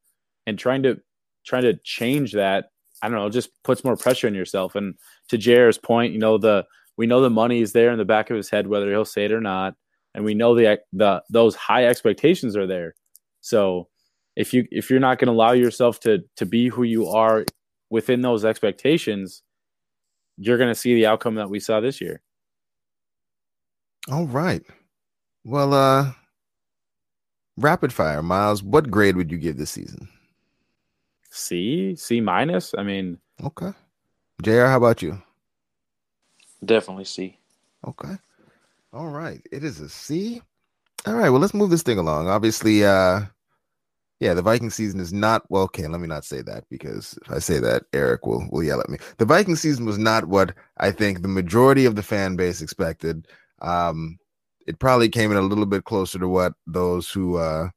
[0.47, 0.99] and trying to
[1.45, 2.71] trying to change that.
[3.01, 4.75] I don't know, just puts more pressure on yourself.
[4.75, 4.95] And
[5.29, 6.65] to JR's point, you know the
[6.97, 9.25] we know the money is there in the back of his head, whether he'll say
[9.25, 9.75] it or not
[10.13, 12.95] and we know the the those high expectations are there.
[13.41, 13.87] So
[14.35, 17.45] if you if you're not going to allow yourself to to be who you are
[17.89, 19.43] within those expectations,
[20.37, 22.21] you're going to see the outcome that we saw this year.
[24.11, 24.63] All right.
[25.43, 26.11] Well, uh
[27.57, 30.07] rapid fire, Myles, what grade would you give this season?
[31.31, 32.73] C, C minus.
[32.77, 33.71] I mean, okay.
[34.41, 35.21] JR, how about you?
[36.63, 37.37] Definitely C.
[37.87, 38.17] Okay.
[38.93, 39.41] All right.
[39.51, 40.41] It is a C.
[41.05, 41.29] All right.
[41.29, 42.27] Well, let's move this thing along.
[42.27, 43.21] Obviously, uh,
[44.19, 45.63] yeah, the Viking season is not well.
[45.63, 48.81] Okay, let me not say that because if I say that, Eric will will yell
[48.81, 48.97] at me.
[49.17, 53.27] The Viking season was not what I think the majority of the fan base expected.
[53.61, 54.17] Um,
[54.67, 57.69] it probably came in a little bit closer to what those who, uh,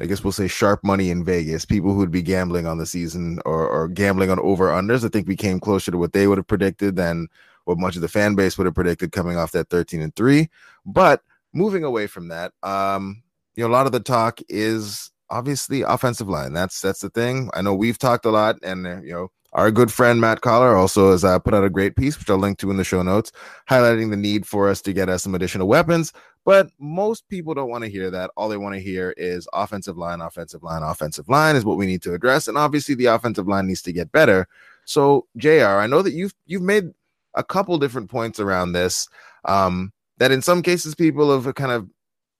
[0.00, 2.86] I guess we'll say, sharp money in Vegas, people who would be gambling on the
[2.86, 5.04] season or, or gambling on over unders.
[5.04, 7.28] I think we came closer to what they would have predicted than
[7.64, 10.48] what much of the fan base would have predicted coming off that 13 and 3.
[10.86, 13.22] But moving away from that, um,
[13.56, 16.52] you know, a lot of the talk is obviously offensive line.
[16.52, 17.50] That's that's the thing.
[17.54, 21.10] I know we've talked a lot, and you know, our good friend Matt Coller also
[21.10, 23.32] has uh, put out a great piece, which I'll link to in the show notes,
[23.68, 26.12] highlighting the need for us to get us some additional weapons.
[26.44, 28.30] But most people don't want to hear that.
[28.36, 31.86] All they want to hear is offensive line, offensive line, offensive line is what we
[31.86, 34.46] need to address, and obviously the offensive line needs to get better.
[34.84, 36.92] So, Jr., I know that you've you've made
[37.34, 39.08] a couple different points around this
[39.44, 41.88] um, that in some cases people have kind of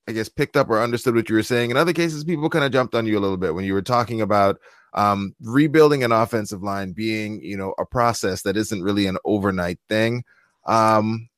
[0.07, 1.69] I guess picked up or understood what you were saying.
[1.69, 3.81] In other cases, people kind of jumped on you a little bit when you were
[3.81, 4.57] talking about
[4.93, 9.79] um, rebuilding an offensive line being, you know, a process that isn't really an overnight
[9.87, 10.23] thing.
[10.65, 11.29] Um,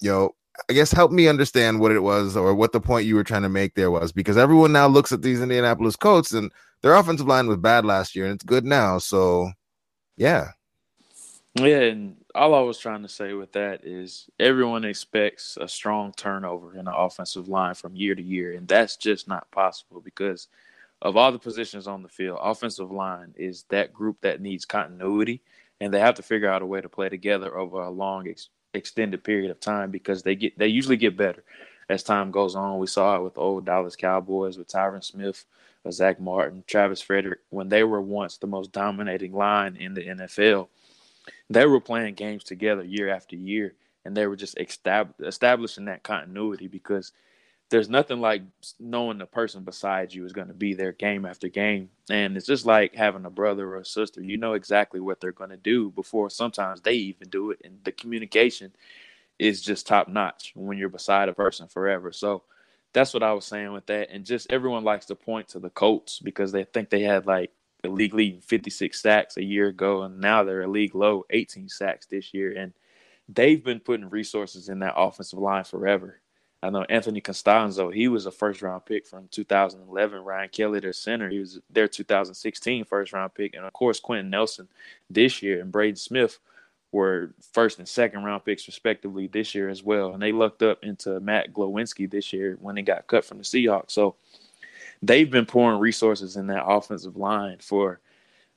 [0.00, 0.34] you know,
[0.68, 3.42] I guess help me understand what it was or what the point you were trying
[3.42, 6.50] to make there was because everyone now looks at these Indianapolis Colts and
[6.82, 8.98] their offensive line was bad last year and it's good now.
[8.98, 9.50] So,
[10.16, 10.50] yeah.
[11.54, 16.12] Yeah, and all I was trying to say with that is everyone expects a strong
[16.16, 20.48] turnover in the offensive line from year to year, and that's just not possible because
[21.02, 22.38] of all the positions on the field.
[22.40, 25.42] Offensive line is that group that needs continuity,
[25.80, 28.48] and they have to figure out a way to play together over a long, ex-
[28.74, 31.44] extended period of time because they get they usually get better
[31.88, 32.78] as time goes on.
[32.78, 35.44] We saw it with old Dallas Cowboys with Tyron Smith,
[35.84, 40.06] uh, Zack Martin, Travis Frederick when they were once the most dominating line in the
[40.06, 40.68] NFL
[41.50, 46.02] they were playing games together year after year, and they were just estab- establishing that
[46.02, 47.12] continuity because
[47.70, 48.42] there's nothing like
[48.80, 51.90] knowing the person beside you is going to be there game after game.
[52.08, 54.22] And it's just like having a brother or a sister.
[54.22, 57.60] You know exactly what they're going to do before sometimes they even do it.
[57.64, 58.72] And the communication
[59.38, 62.10] is just top notch when you're beside a person forever.
[62.10, 62.42] So
[62.92, 64.10] that's what I was saying with that.
[64.10, 67.52] And just everyone likes to point to the Colts because they think they had like
[67.82, 71.68] the league leading 56 sacks a year ago, and now they're a league low 18
[71.68, 72.52] sacks this year.
[72.56, 72.72] And
[73.28, 76.20] they've been putting resources in that offensive line forever.
[76.62, 80.24] I know Anthony Castonzo, he was a first round pick from 2011.
[80.24, 83.54] Ryan Kelly, their center, he was their 2016 first round pick.
[83.54, 84.68] And of course, Quenton Nelson
[85.08, 86.38] this year and Braden Smith
[86.90, 90.12] were first and second round picks, respectively, this year as well.
[90.12, 93.44] And they lucked up into Matt Glowinski this year when he got cut from the
[93.44, 93.92] Seahawks.
[93.92, 94.16] So
[95.02, 98.00] they've been pouring resources in that offensive line for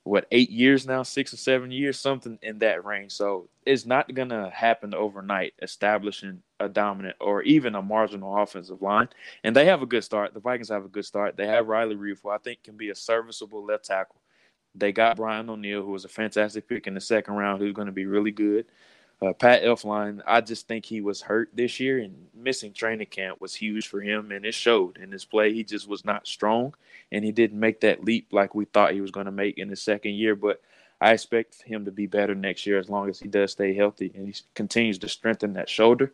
[0.03, 3.11] what eight years now, six or seven years, something in that range.
[3.11, 9.09] So it's not gonna happen overnight, establishing a dominant or even a marginal offensive line.
[9.43, 10.33] And they have a good start.
[10.33, 11.37] The Vikings have a good start.
[11.37, 14.17] They have Riley Reiff, who I think can be a serviceable left tackle.
[14.73, 17.87] They got Brian O'Neill, who was a fantastic pick in the second round, who's going
[17.87, 18.65] to be really good.
[19.21, 23.39] Uh, Pat Elflein, I just think he was hurt this year, and missing training camp
[23.39, 25.53] was huge for him, and it showed in his play.
[25.53, 26.73] He just was not strong,
[27.11, 29.69] and he didn't make that leap like we thought he was going to make in
[29.69, 30.35] his second year.
[30.35, 30.61] But
[31.01, 34.11] I expect him to be better next year as long as he does stay healthy
[34.13, 36.13] and he continues to strengthen that shoulder.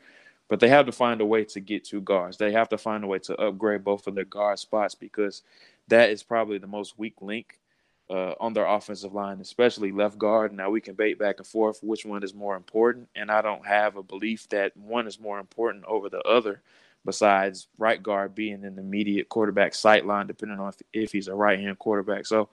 [0.50, 2.38] But they have to find a way to get two guards.
[2.38, 5.44] They have to find a way to upgrade both of their guard spots because
[5.90, 7.60] that is probably the most weak link
[8.10, 10.54] uh, on their offensive line, especially left guard.
[10.54, 13.66] Now we can bait back and forth which one is more important, and I don't
[13.66, 16.62] have a belief that one is more important over the other.
[17.06, 21.30] Besides right guard being in the immediate quarterback sight line, depending on if, if he's
[21.30, 22.26] a right hand quarterback.
[22.26, 22.50] So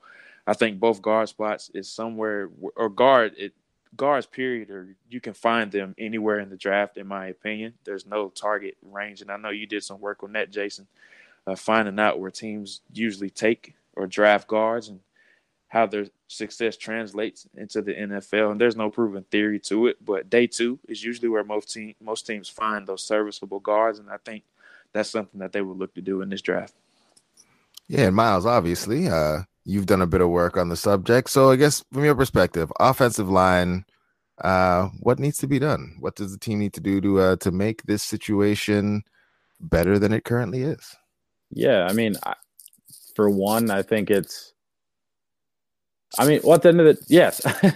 [0.47, 3.53] I think both guard spots is somewhere or guard it
[3.95, 8.05] guards period or you can find them anywhere in the draft in my opinion there's
[8.05, 10.87] no target range and i know you did some work on that jason
[11.47, 14.99] uh, finding out where teams usually take or draft guards and
[15.67, 18.51] how their success translates into the NFL.
[18.51, 21.95] And there's no proven theory to it, but day two is usually where most team
[22.01, 24.43] most teams find those serviceable guards, and I think
[24.93, 26.73] that's something that they would look to do in this draft.
[27.87, 31.29] Yeah, and Myles, obviously, uh, you've done a bit of work on the subject.
[31.29, 33.85] So I guess from your perspective, offensive line,
[34.43, 35.97] uh, what needs to be done?
[35.99, 39.03] What does the team need to do to uh, to make this situation
[39.59, 40.95] better than it currently is?
[41.51, 42.35] Yeah, I mean, I,
[43.15, 44.53] for one, I think it's
[46.17, 47.71] I mean, what the end of the yes, uh,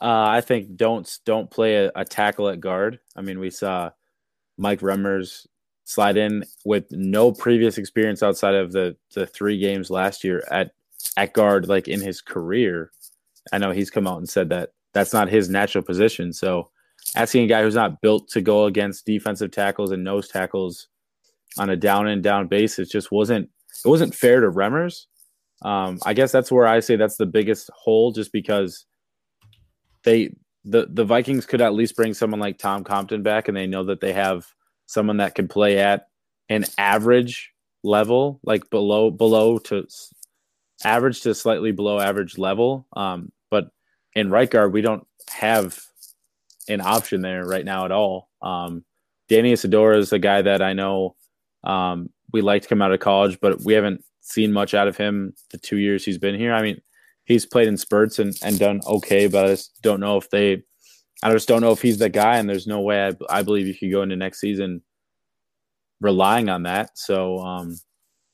[0.00, 3.00] I think don't don't play a, a, tackle at guard.
[3.16, 3.90] I mean, we saw
[4.56, 5.46] Mike Remmers
[5.84, 10.72] slide in with no previous experience outside of the the three games last year at
[11.16, 12.90] at guard, like in his career.
[13.52, 16.32] I know he's come out and said that that's not his natural position.
[16.32, 16.70] So
[17.16, 20.88] asking a guy who's not built to go against defensive tackles and nose tackles
[21.58, 23.48] on a down and down basis just wasn't
[23.84, 25.06] it wasn't fair to Remmers.
[25.62, 28.86] Um, I guess that's where I say that's the biggest hole, just because
[30.04, 30.34] they
[30.64, 33.84] the the Vikings could at least bring someone like Tom Compton back, and they know
[33.84, 34.46] that they have
[34.86, 36.08] someone that can play at
[36.48, 39.86] an average level, like below below to
[40.84, 42.86] average to slightly below average level.
[42.94, 43.70] Um, but
[44.14, 45.80] in right guard, we don't have
[46.68, 48.28] an option there right now at all.
[48.40, 48.84] Um,
[49.28, 51.16] Danny Isidora is a guy that I know
[51.64, 54.96] um, we like to come out of college, but we haven't seen much out of
[54.96, 56.52] him the two years he's been here.
[56.52, 56.80] I mean,
[57.24, 60.62] he's played in spurts and, and done okay, but I just don't know if they,
[61.22, 62.38] I just don't know if he's the guy.
[62.38, 64.82] And there's no way I, I believe you could go into next season
[66.00, 66.98] relying on that.
[66.98, 67.76] So, um,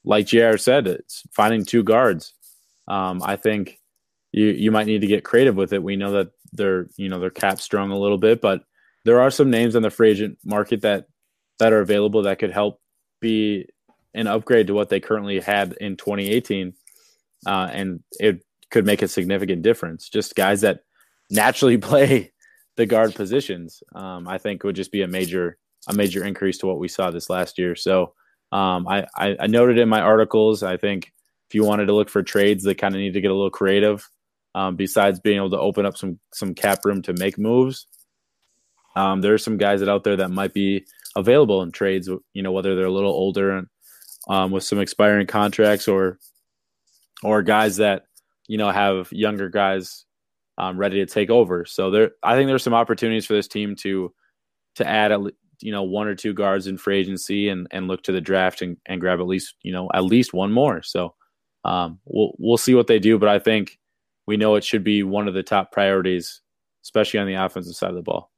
[0.04, 2.34] like JR said, it's finding two guards.
[2.88, 3.78] Um, I think
[4.32, 5.82] you you might need to get creative with it.
[5.82, 8.62] We know that they're you know they're cap strung a little bit, but
[9.04, 11.06] there are some names on the free agent market that
[11.58, 12.80] that are available that could help
[13.20, 13.66] be
[14.14, 16.72] an upgrade to what they currently had in 2018,
[17.46, 20.08] uh, and it could make a significant difference.
[20.08, 20.80] Just guys that
[21.30, 22.32] naturally play
[22.76, 26.66] the guard positions, um, I think would just be a major a major increase to
[26.66, 27.74] what we saw this last year.
[27.74, 28.12] So
[28.52, 31.12] um, I, I, I noted in my articles, I think
[31.48, 33.50] if you wanted to look for trades, they kind of need to get a little
[33.50, 34.08] creative.
[34.54, 37.86] Um, besides being able to open up some some cap room to make moves,
[38.96, 40.84] um, there are some guys that out there that might be
[41.16, 42.08] available in trades.
[42.32, 43.66] You know, whether they're a little older and
[44.28, 46.18] um, with some expiring contracts or
[47.22, 48.04] or guys that
[48.46, 50.04] you know have younger guys
[50.58, 51.64] um, ready to take over.
[51.64, 54.12] So there, I think there's some opportunities for this team to
[54.76, 55.24] to add a,
[55.60, 58.60] you know one or two guards in free agency and and look to the draft
[58.60, 60.82] and, and grab at least you know at least one more.
[60.82, 61.14] So
[61.68, 63.78] um, we'll we'll see what they do, but I think
[64.26, 66.40] we know it should be one of the top priorities,
[66.82, 68.30] especially on the offensive side of the ball.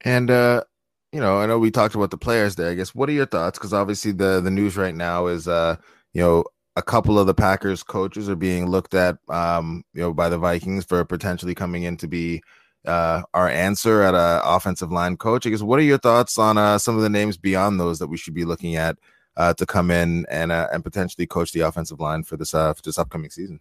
[0.00, 0.64] And uh,
[1.12, 2.70] you know, I know we talked about the players there.
[2.70, 3.58] I guess what are your thoughts?
[3.58, 5.76] Because obviously the the news right now is, uh,
[6.12, 10.12] you know, a couple of the Packers coaches are being looked at, um, you know,
[10.12, 12.42] by the Vikings for potentially coming in to be
[12.86, 15.46] uh, our answer at a offensive line coach.
[15.46, 18.08] I guess what are your thoughts on uh, some of the names beyond those that
[18.08, 18.96] we should be looking at
[19.36, 22.74] uh, to come in and uh, and potentially coach the offensive line for this uh,
[22.74, 23.60] for this upcoming season?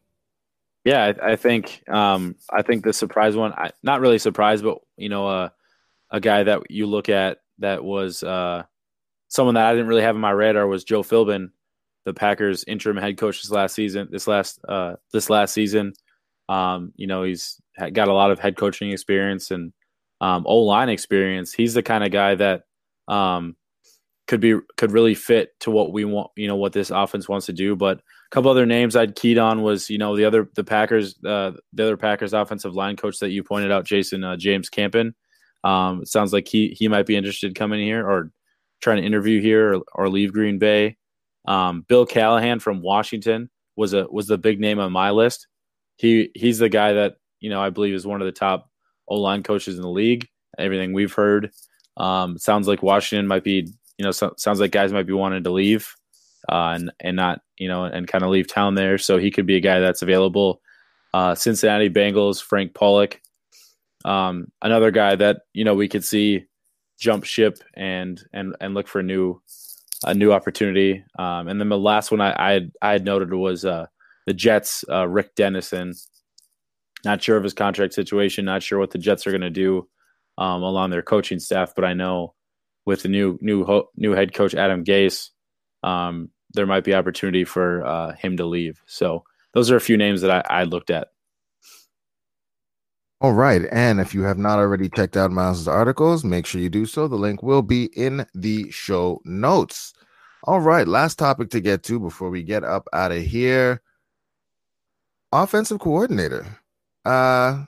[0.86, 4.80] Yeah, I, I think um, I think the surprise one, I, not really surprised, but
[4.98, 5.50] you know, uh,
[6.10, 8.64] a guy that you look at that was uh,
[9.28, 11.52] someone that I didn't really have in my radar was Joe Philbin,
[12.06, 14.08] the Packers interim head coach this last season.
[14.12, 15.94] This last uh, this last season,
[16.48, 17.62] um, you know, he's
[17.94, 19.74] got a lot of head coaching experience and
[20.22, 21.54] um, O line experience.
[21.54, 22.64] He's the kind of guy that
[23.08, 23.56] um,
[24.30, 26.30] could be could really fit to what we want.
[26.36, 27.76] You know what this offense wants to do.
[27.76, 31.16] But a couple other names I'd keyed on was you know the other the Packers
[31.26, 35.16] uh, the other Packers offensive line coach that you pointed out, Jason uh, James Campen.
[35.64, 38.32] Um, it sounds like he he might be interested coming here or
[38.82, 40.96] trying to interview here or, or leave Green Bay.
[41.46, 45.48] Um, Bill Callahan from Washington was a was the big name on my list.
[45.96, 48.70] He he's the guy that you know I believe is one of the top
[49.08, 50.28] O line coaches in the league.
[50.60, 51.52] Everything we've heard
[51.98, 55.44] um, sounds like Washington might be you know so, sounds like guys might be wanting
[55.44, 55.94] to leave
[56.52, 58.98] uh, and and not you know and kind of leave town there.
[58.98, 60.62] So he could be a guy that's available.
[61.14, 63.22] Uh, Cincinnati Bengals Frank Pollack
[64.06, 66.46] um, another guy that you know we could see
[67.00, 69.42] jump ship and and and look for a new
[70.06, 71.04] a new opportunity.
[71.18, 73.88] Um, and then the last one I I had, I had noted was uh,
[74.26, 75.94] the Jets, uh, Rick Dennison.
[77.06, 78.46] Not sure of his contract situation.
[78.46, 79.88] Not sure what the Jets are going to do
[80.38, 82.34] um, along their coaching staff, but I know
[82.90, 85.30] with the new new ho- new head coach Adam Gase,
[85.84, 88.82] um, there might be opportunity for uh, him to leave.
[88.88, 89.24] So
[89.54, 91.10] those are a few names that I, I looked at.
[93.22, 93.62] All right.
[93.72, 97.08] And if you have not already checked out Myles's articles, make sure you do so.
[97.08, 99.94] The link will be in the show notes.
[100.46, 100.88] All right.
[100.88, 103.84] Last topic to get to before we get up out of here.
[105.32, 106.58] Offensive coordinator.
[107.06, 107.66] Uh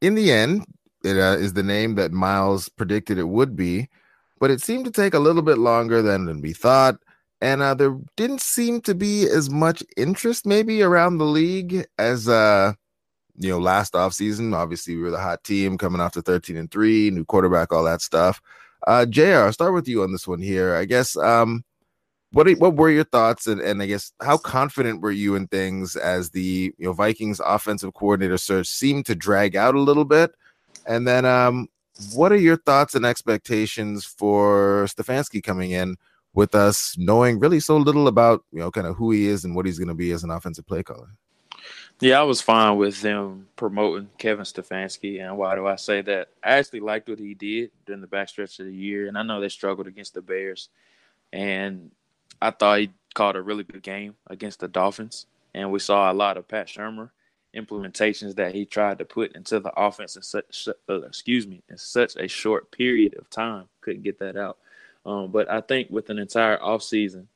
[0.00, 0.64] in the end,
[1.04, 3.88] it uh, is the name that Miles predicted it would be,
[4.44, 6.96] but it seemed to take a little bit longer than, we thought.
[7.40, 12.28] And uh, there didn't seem to be as much interest maybe around the league as
[12.28, 12.74] uh
[13.38, 14.54] you know, last offseason.
[14.54, 17.84] Obviously, we were the hot team coming off to 13 and 3, new quarterback, all
[17.84, 18.42] that stuff.
[18.86, 20.74] Uh, JR, I'll start with you on this one here.
[20.74, 21.64] I guess um
[22.32, 25.96] what what were your thoughts and, and I guess how confident were you in things
[25.96, 30.32] as the you know Vikings offensive coordinator search seemed to drag out a little bit?
[30.86, 31.70] And then um
[32.12, 35.96] what are your thoughts and expectations for Stefanski coming in
[36.32, 39.54] with us knowing really so little about you know kind of who he is and
[39.54, 41.10] what he's going to be as an offensive play caller?
[42.00, 45.22] Yeah, I was fine with them promoting Kevin Stefanski.
[45.22, 46.28] And why do I say that?
[46.42, 49.06] I actually liked what he did during the backstretch of the year.
[49.06, 50.70] And I know they struggled against the Bears.
[51.32, 51.92] And
[52.42, 55.26] I thought he called a really good game against the Dolphins.
[55.54, 57.10] And we saw a lot of Pat Shurmur
[57.54, 61.78] implementations that he tried to put into the offense in such, uh, excuse me, in
[61.78, 63.64] such a short period of time.
[63.80, 64.58] Couldn't get that out.
[65.06, 67.26] Um, but I think with an entire offseason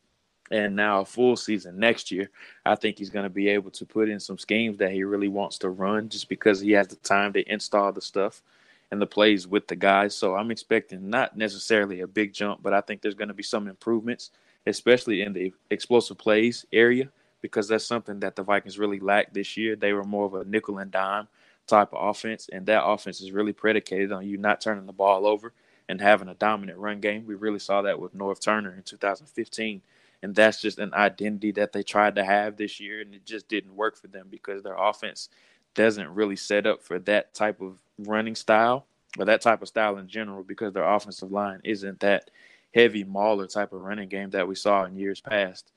[0.50, 2.30] and now a full season next year,
[2.64, 5.28] I think he's going to be able to put in some schemes that he really
[5.28, 8.42] wants to run just because he has the time to install the stuff
[8.90, 10.14] and the plays with the guys.
[10.14, 13.42] So I'm expecting not necessarily a big jump, but I think there's going to be
[13.42, 14.30] some improvements,
[14.66, 17.10] especially in the explosive plays area,
[17.41, 19.76] because that's something that the Vikings really lacked this year.
[19.76, 21.28] They were more of a nickel and dime
[21.66, 25.26] type of offense, and that offense is really predicated on you not turning the ball
[25.26, 25.53] over
[25.89, 27.26] and having a dominant run game.
[27.26, 29.82] We really saw that with Norv Turner in 2015
[30.22, 33.49] and that's just an identity that they tried to have this year, and it just
[33.49, 35.28] didn't work for them because their offense
[35.74, 38.86] doesn't really set up for that type of running style
[39.18, 42.30] or that type of style in general because their offensive line isn't that
[42.74, 45.70] heavy mauler type of running game that we saw in years past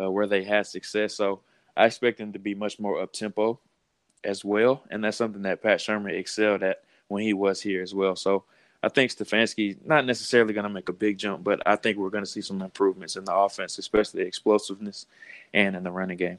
[0.00, 1.14] uh, where they had success.
[1.14, 1.40] So
[1.76, 3.60] I expect them to be much more up tempo
[4.24, 7.94] as well, and that's something that Pat Shurmur excelled at when he was here as
[7.94, 8.16] well.
[8.16, 8.44] So
[8.82, 12.10] I think Stefanski not necessarily going to make a big jump, but I think we're
[12.10, 15.06] going to see some improvements in the offense, especially explosiveness
[15.52, 16.38] and in the running game.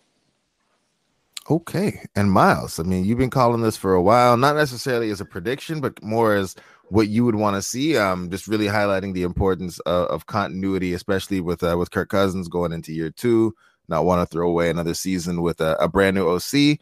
[1.49, 2.05] Okay.
[2.15, 5.25] And Myles, I mean, you've been calling this for a while, not necessarily as a
[5.25, 6.55] prediction, but more as
[6.89, 7.97] what you would want to see.
[7.97, 12.47] Um, just really highlighting the importance of, of continuity, especially with uh, with Kirk Cousins
[12.47, 13.55] going into year two.
[13.87, 16.77] Not want to throw away another season with a, a brand new OC.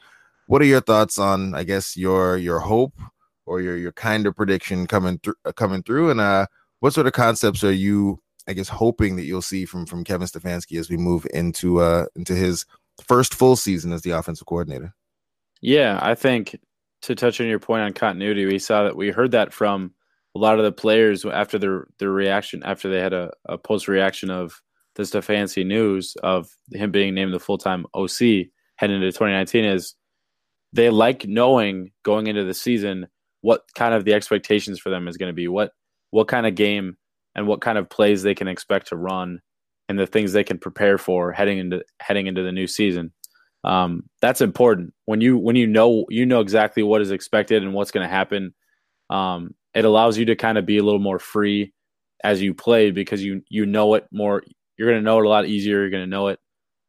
[0.48, 2.94] What are your thoughts on, I guess, your your hope
[3.48, 6.46] or your your kind of prediction coming through uh, coming through and uh
[6.82, 10.28] what sort of concepts are you i guess hoping that you'll see from from kevin
[10.28, 12.66] stefanski as we move into uh into his
[13.06, 14.94] first full season as the offensive coordinator
[15.62, 16.56] yeah i think
[17.02, 19.92] to touch on your point on continuity we saw that we heard that from
[20.36, 23.88] a lot of the players after their their reaction after they had a, a post
[23.88, 24.62] reaction of
[24.96, 25.12] this.
[25.12, 28.20] the stefanski news of him being named the full-time oc
[28.78, 29.96] heading into 2019 is
[30.74, 33.08] they like knowing going into the season
[33.42, 35.72] what kind of the expectations for them is going to be, what
[36.12, 36.98] what kind of game
[37.36, 39.40] and what kind of plays they can expect to run,
[39.90, 43.12] and the things they can prepare for heading into heading into the new season.
[43.64, 47.74] Um, that's important when you when you know you know exactly what is expected and
[47.74, 48.54] what's going to happen.
[49.10, 51.74] Um, it allows you to kind of be a little more free
[52.24, 54.44] as you play because you you know it more.
[54.78, 55.82] You're going to know it a lot easier.
[55.82, 56.40] You're going to know it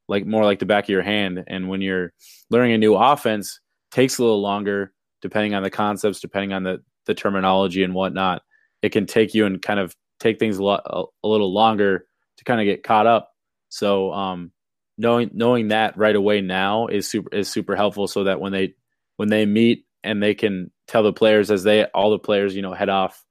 [0.08, 1.44] like more like the back of your hand.
[1.46, 2.12] And when you're
[2.50, 6.82] learning a new offense, takes a little longer depending on the concepts, depending on the,
[7.06, 8.42] the terminology and whatnot,
[8.82, 12.06] it can take you and kind of take things a, lot, a, a little longer
[12.38, 13.32] to kind of get caught up.
[13.68, 14.52] So um,
[14.96, 18.08] knowing knowing that right away now is super is super helpful.
[18.08, 18.74] So that when they
[19.16, 22.62] when they meet and they can tell the players as they all the players you
[22.62, 23.24] know head off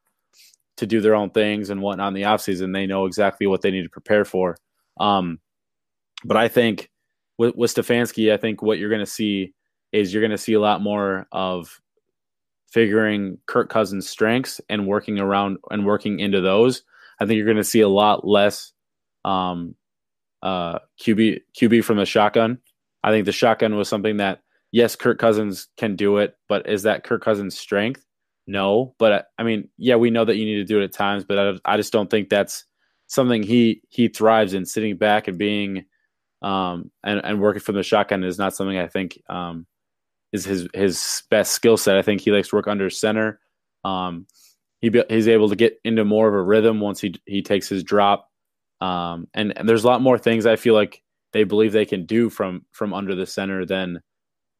[0.77, 3.71] to do their own things and whatnot in the offseason, they know exactly what they
[3.71, 4.57] need to prepare for.
[4.99, 5.39] Um,
[6.23, 6.89] but I think
[7.37, 9.53] with, with Stefanski, I think what you're going to see
[9.91, 11.79] is you're going to see a lot more of
[12.69, 16.83] figuring Kirk Cousins' strengths and working around and working into those.
[17.19, 18.73] I think you're going to see a lot less
[19.25, 19.75] um,
[20.41, 22.59] uh, QB QB from the shotgun.
[23.03, 24.41] I think the shotgun was something that
[24.71, 28.05] yes, Kirk Cousins can do it, but is that Kirk Cousins' strength?
[28.47, 31.25] No, but I mean, yeah, we know that you need to do it at times,
[31.25, 32.65] but I, I just don't think that's
[33.07, 35.85] something he he thrives in sitting back and being
[36.41, 39.65] um, and and working from the shotgun is not something I think um,
[40.31, 41.97] is his his best skill set.
[41.97, 43.39] I think he likes to work under center.
[43.83, 44.27] Um,
[44.79, 47.83] he he's able to get into more of a rhythm once he he takes his
[47.83, 48.29] drop.
[48.81, 51.01] Um, and, and there's a lot more things I feel like
[51.33, 54.01] they believe they can do from from under the center than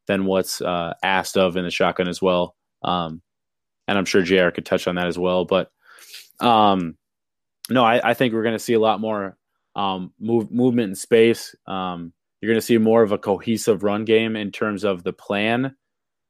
[0.08, 2.56] than what's uh, asked of in the shotgun as well.
[2.84, 3.22] Um,
[3.88, 5.46] and I'm sure JR could touch on that as well.
[5.46, 5.72] But
[6.40, 6.98] um,
[7.70, 9.38] no, I, I think we're going to see a lot more
[9.76, 11.56] um, move, movement in space.
[11.66, 15.14] Um, you're going to see more of a cohesive run game in terms of the
[15.14, 15.76] plan.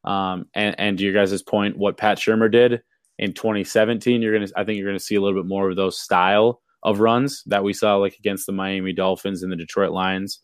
[0.04, 2.82] Um, and, and to your guys' point, what Pat Shurmur did
[3.20, 5.70] in 2017, you're going to, I think you're going to see a little bit more
[5.70, 9.56] of those style of runs that we saw like against the Miami Dolphins and the
[9.58, 10.40] Detroit Lions.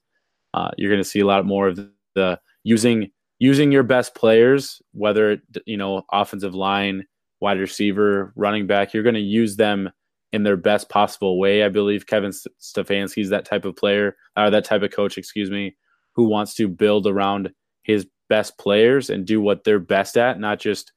[0.53, 1.79] Uh, you're going to see a lot more of
[2.15, 3.09] the, using
[3.39, 7.05] using your best players, whether you know offensive line,
[7.41, 8.93] wide receiver, running back.
[8.93, 9.89] You're going to use them
[10.31, 11.63] in their best possible way.
[11.63, 15.51] I believe Kevin Stefanski is that type of player, or that type of coach, excuse
[15.51, 15.75] me,
[16.13, 17.51] who wants to build around
[17.83, 20.91] his best players and do what they're best at, not just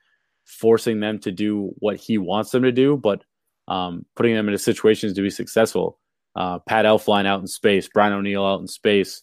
[0.45, 3.25] forcing them to do what he wants them to do, but
[3.69, 5.99] um, putting them into situations to be successful.
[6.35, 9.23] Uh, Pat Elflein out in space, Brian O'Neill out in space,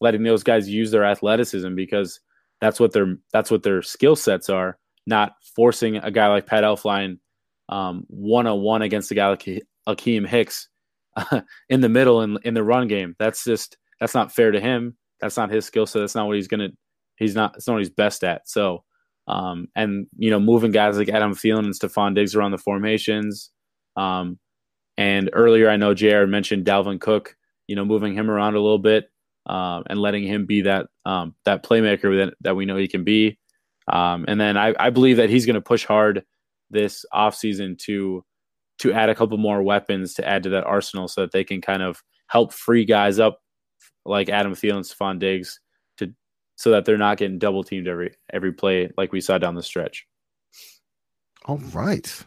[0.00, 2.20] letting those guys use their athleticism because
[2.60, 4.78] that's what their that's what their skill sets are.
[5.06, 7.18] Not forcing a guy like Pat Elflein
[7.68, 9.48] one on one against a guy like
[9.88, 10.68] Akiem Hicks
[11.16, 13.14] uh, in the middle in in the run game.
[13.18, 14.96] That's just that's not fair to him.
[15.20, 16.00] That's not his skill set.
[16.00, 16.68] That's not what he's gonna.
[17.16, 17.56] He's not.
[17.56, 18.48] It's not what he's best at.
[18.48, 18.84] So,
[19.26, 23.50] um, and you know, moving guys like Adam Thielen and Stefon Diggs around the formations.
[23.96, 24.38] Um,
[24.96, 27.36] and earlier, I know JR mentioned Dalvin Cook.
[27.66, 29.10] You know, moving him around a little bit
[29.46, 33.04] um, and letting him be that um, that playmaker that, that we know he can
[33.04, 33.38] be.
[33.88, 36.24] Um, and then I, I believe that he's going to push hard
[36.70, 38.24] this offseason to
[38.78, 41.60] to add a couple more weapons to add to that arsenal so that they can
[41.60, 43.40] kind of help free guys up
[44.04, 45.60] like Adam Thielen, Stefon Diggs
[45.98, 46.12] to
[46.56, 49.62] so that they're not getting double teamed every every play like we saw down the
[49.62, 50.06] stretch.
[51.44, 52.24] All right.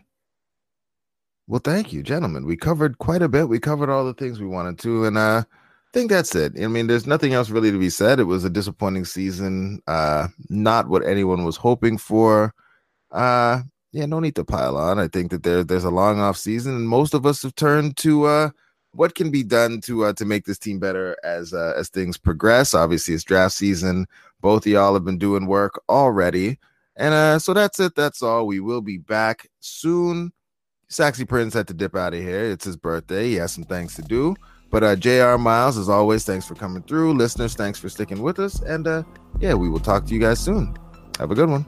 [1.50, 2.46] Well, thank you, gentlemen.
[2.46, 3.50] We covered quite a bit.
[3.50, 6.54] We covered all the things we wanted to, and uh, I think that's it.
[6.62, 8.20] I mean, there's nothing else really to be said.
[8.20, 9.82] It was a disappointing season.
[9.88, 12.54] Uh, not what anyone was hoping for.
[13.10, 15.00] Uh, yeah, no need to pile on.
[15.00, 17.98] I think that there there's a long off season, and most of us have turned
[17.98, 18.50] to uh,
[18.92, 22.16] what can be done to uh, to make this team better as uh, as things
[22.16, 22.76] progress.
[22.76, 24.06] Obviously, it's draft season.
[24.40, 26.60] Both of y'all have been doing work already,
[26.96, 27.96] and uh, so that's it.
[27.96, 28.46] That's all.
[28.46, 30.32] We will be back soon.
[30.90, 32.46] Saxy Prince had to dip out of here.
[32.46, 33.30] It's his birthday.
[33.30, 34.36] He has some things to do.
[34.72, 37.14] But uh, JR Myles, as always, thanks for coming through.
[37.14, 38.60] Listeners, thanks for sticking with us.
[38.62, 39.04] And uh,
[39.40, 40.76] yeah, we will talk to you guys soon.
[41.20, 41.66] Have a good one.